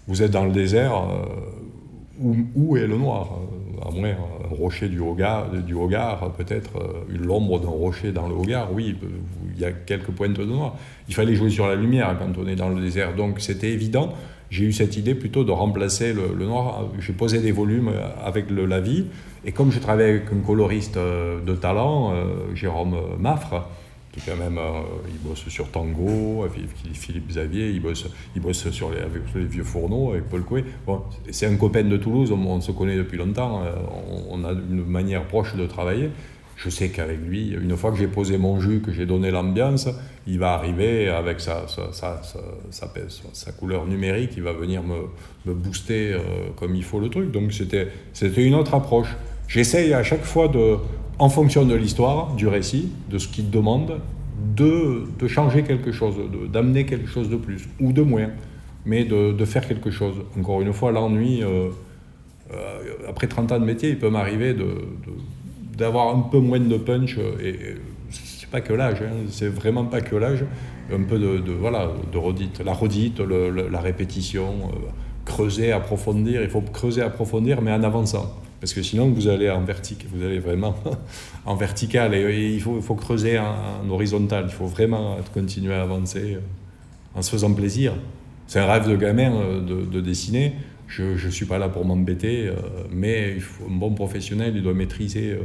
Vous 0.07 0.21
êtes 0.21 0.31
dans 0.31 0.45
le 0.45 0.51
désert, 0.51 0.93
euh, 0.93 2.33
où, 2.55 2.77
est 2.77 2.87
le 2.87 2.97
noir? 2.97 3.39
Euh, 3.87 3.91
moins 3.91 4.09
un 4.09 4.55
rocher 4.55 4.89
du 4.89 5.01
regard, 5.01 5.49
du 5.49 5.73
regard 5.73 6.33
peut-être, 6.33 6.71
l'ombre 7.09 7.59
d'un 7.59 7.69
rocher 7.69 8.11
dans 8.11 8.27
le 8.27 8.35
regard, 8.35 8.71
oui, 8.73 8.95
il 9.55 9.61
y 9.61 9.65
a 9.65 9.71
quelques 9.71 10.11
pointes 10.11 10.33
de 10.33 10.45
noir. 10.45 10.75
Il 11.07 11.15
fallait 11.15 11.33
jouer 11.33 11.49
sur 11.49 11.65
la 11.65 11.75
lumière 11.75 12.15
quand 12.19 12.39
on 12.39 12.47
est 12.47 12.55
dans 12.55 12.69
le 12.69 12.81
désert. 12.81 13.15
Donc 13.15 13.39
c'était 13.39 13.71
évident. 13.71 14.13
J'ai 14.49 14.65
eu 14.65 14.73
cette 14.73 14.97
idée 14.97 15.15
plutôt 15.15 15.43
de 15.43 15.51
remplacer 15.51 16.13
le, 16.13 16.45
noir. 16.45 16.89
J'ai 16.99 17.13
posé 17.13 17.39
des 17.39 17.51
volumes 17.51 17.91
avec 18.23 18.49
le, 18.49 18.65
la 18.65 18.79
vie 18.79 19.05
et 19.45 19.51
comme 19.51 19.71
je 19.71 19.79
travaille 19.79 20.09
avec 20.09 20.33
un 20.33 20.45
coloriste 20.45 20.97
euh, 20.97 21.39
de 21.41 21.55
talent, 21.55 22.13
euh, 22.13 22.53
Jérôme 22.55 22.97
Maffre, 23.19 23.67
qui 24.11 24.19
quand 24.21 24.35
même, 24.35 24.57
euh, 24.57 24.81
il 25.07 25.27
bosse 25.27 25.47
sur 25.47 25.69
Tango, 25.69 26.45
Philippe 26.93 27.27
Xavier, 27.27 27.69
il 27.69 27.81
bosse, 27.81 28.07
il 28.35 28.41
bosse 28.41 28.69
sur 28.71 28.91
les, 28.91 28.97
avec 28.97 29.23
vieux 29.35 29.63
fourneaux, 29.63 30.11
avec 30.11 30.25
Paul 30.25 30.41
Coué. 30.43 30.65
C'est 31.31 31.45
un 31.45 31.55
copain 31.55 31.83
de 31.83 31.97
Toulouse, 31.97 32.31
on, 32.31 32.59
se 32.59 32.71
connaît 32.71 32.97
depuis 32.97 33.17
longtemps, 33.17 33.61
on, 34.29 34.43
a 34.43 34.51
une 34.51 34.83
manière 34.85 35.25
proche 35.25 35.55
de 35.55 35.65
travailler. 35.65 36.09
Je 36.57 36.69
sais 36.69 36.89
qu'avec 36.89 37.19
lui, 37.21 37.51
une 37.51 37.77
fois 37.77 37.91
que 37.91 37.97
j'ai 37.97 38.07
posé 38.07 38.37
mon 38.37 38.59
jus, 38.59 38.81
que 38.81 38.91
j'ai 38.91 39.05
donné 39.05 39.31
l'ambiance, 39.31 39.87
il 40.29 40.39
va 40.39 40.53
arriver 40.53 41.09
avec 41.09 41.39
sa, 41.39 41.65
couleur 43.57 43.85
numérique, 43.85 44.31
il 44.37 44.43
va 44.43 44.53
venir 44.53 44.81
me, 44.83 45.53
booster 45.53 46.15
comme 46.57 46.75
il 46.75 46.83
faut 46.83 46.99
le 46.99 47.09
truc. 47.09 47.31
Donc 47.31 47.51
c'était 47.51 47.89
une 48.45 48.55
autre 48.55 48.75
approche. 48.75 49.15
J'essaye 49.47 49.93
à 49.93 50.03
chaque 50.03 50.23
fois, 50.23 50.47
de, 50.47 50.77
en 51.17 51.29
fonction 51.29 51.65
de 51.65 51.75
l'histoire, 51.75 52.33
du 52.35 52.47
récit, 52.47 52.89
de 53.09 53.17
ce 53.17 53.27
qu'il 53.27 53.49
demande, 53.49 53.99
de, 54.55 55.03
de, 55.19 55.27
changer 55.27 55.63
quelque 55.63 55.91
chose, 55.91 56.15
d'amener 56.51 56.85
quelque 56.85 57.07
chose 57.07 57.29
de 57.29 57.35
plus 57.35 57.67
ou 57.79 57.91
de 57.91 58.01
moins, 58.01 58.29
mais 58.85 59.03
de, 59.03 59.33
de 59.33 59.45
faire 59.45 59.67
quelque 59.67 59.91
chose. 59.91 60.15
Encore 60.37 60.61
une 60.61 60.71
fois, 60.71 60.91
l'ennui, 60.91 61.43
euh, 61.43 61.69
euh, 62.53 62.79
après 63.07 63.27
30 63.27 63.51
ans 63.51 63.59
de 63.59 63.65
métier, 63.65 63.89
il 63.89 63.99
peut 63.99 64.09
m'arriver 64.09 64.55
d'avoir 65.77 66.15
un 66.15 66.21
peu 66.21 66.39
moins 66.39 66.59
de 66.59 66.77
punch. 66.77 67.17
Et, 67.43 67.75
pas 68.49 68.61
que 68.61 68.73
l'âge, 68.73 69.01
hein, 69.01 69.25
c'est 69.29 69.47
vraiment 69.47 69.85
pas 69.85 70.01
que 70.01 70.15
l'âge. 70.15 70.43
Un 70.91 71.03
peu 71.03 71.19
de, 71.19 71.51
voilà, 71.51 71.91
de 72.11 72.17
redite, 72.17 72.61
la 72.61 72.73
redite, 72.73 73.19
la 73.19 73.79
répétition, 73.79 74.47
euh, 74.63 74.89
creuser, 75.25 75.71
approfondir. 75.71 76.41
Il 76.41 76.49
faut 76.49 76.61
creuser, 76.61 77.01
approfondir, 77.01 77.61
mais 77.61 77.71
en 77.71 77.83
avançant. 77.83 78.35
Parce 78.59 78.73
que 78.73 78.83
sinon, 78.83 79.09
vous 79.09 79.27
allez 79.27 79.49
en 79.49 79.63
vertical, 79.63 80.07
vous 80.13 80.23
allez 80.23 80.39
vraiment 80.39 80.75
en 81.45 81.55
vertical 81.55 82.13
et, 82.13 82.53
il, 82.53 82.61
faut, 82.61 82.77
il, 82.77 82.83
faut, 82.83 82.95
creuser 82.95 83.39
en, 83.39 83.89
horizontal. 83.89 84.45
Il 84.47 84.53
faut 84.53 84.65
vraiment 84.65 85.17
continuer 85.33 85.73
à 85.73 85.83
avancer 85.83 86.35
euh, 86.35 86.39
en 87.15 87.21
se 87.21 87.31
faisant 87.31 87.53
plaisir. 87.53 87.93
C'est 88.47 88.59
un 88.59 88.65
rêve 88.65 88.89
de 88.89 88.95
gamin 88.95 89.31
euh, 89.31 89.61
de, 89.61 90.01
dessiner. 90.01 90.53
Je 90.87 91.03
ne 91.03 91.31
suis 91.31 91.45
pas 91.45 91.57
là 91.57 91.69
pour 91.69 91.85
m'embêter, 91.85 92.47
euh, 92.47 92.55
mais 92.91 93.37
un 93.65 93.75
bon 93.75 93.93
professionnel, 93.93 94.53
il 94.55 94.63
doit 94.63 94.73
maîtriser 94.73 95.37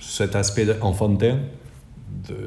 cet 0.00 0.34
aspect 0.34 0.66
enfantin 0.80 1.38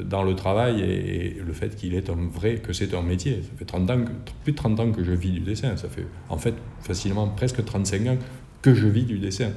dans 0.05 0.23
le 0.23 0.35
travail 0.35 0.81
et, 0.81 1.41
le 1.45 1.53
fait 1.53 1.75
qu'il 1.75 1.93
est 1.93 2.09
un 2.09 2.17
vrai, 2.31 2.55
que 2.55 2.73
c'est 2.73 2.93
un 2.93 3.01
métier. 3.01 3.41
Ça 3.43 3.49
fait 3.57 3.65
30 3.65 3.89
ans, 3.89 4.05
plus 4.43 4.51
de 4.53 4.57
30 4.57 4.79
ans 4.79 4.91
que 4.91 5.03
je 5.03 5.11
vis 5.11 5.31
du 5.31 5.39
dessin. 5.39 5.75
Ça 5.77 5.89
fait 5.89 6.05
en 6.29 6.37
fait 6.37 6.55
facilement 6.81 7.27
presque 7.27 7.63
35 7.63 8.07
ans 8.07 8.17
que 8.61 8.73
je 8.73 8.87
vis 8.87 9.03
du 9.03 9.19
dessin. 9.19 9.51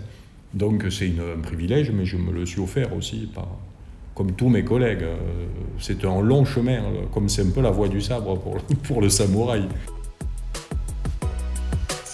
Donc 0.55 0.87
c'est 0.91 1.13
un 1.19 1.41
privilège, 1.41 1.91
mais 1.91 2.05
je 2.05 2.17
me 2.17 2.33
le 2.33 2.47
suis 2.47 2.61
offert 2.61 2.95
aussi, 2.97 3.29
par, 3.35 3.49
comme 4.15 4.33
tous 4.33 4.49
mes 4.49 4.65
collègues. 4.65 5.03
Euh, 5.03 5.17
c'est 5.79 6.05
un 6.05 6.21
long 6.21 6.45
chemin, 6.45 6.83
comme 7.13 7.29
c'est 7.29 7.43
un 7.43 7.51
peu 7.51 7.61
la 7.61 7.71
voie 7.71 7.89
du 7.89 8.01
sabre 8.01 8.39
pour, 8.39 8.57
pour 8.85 9.01
le 9.01 9.09
samouraï. 9.09 9.69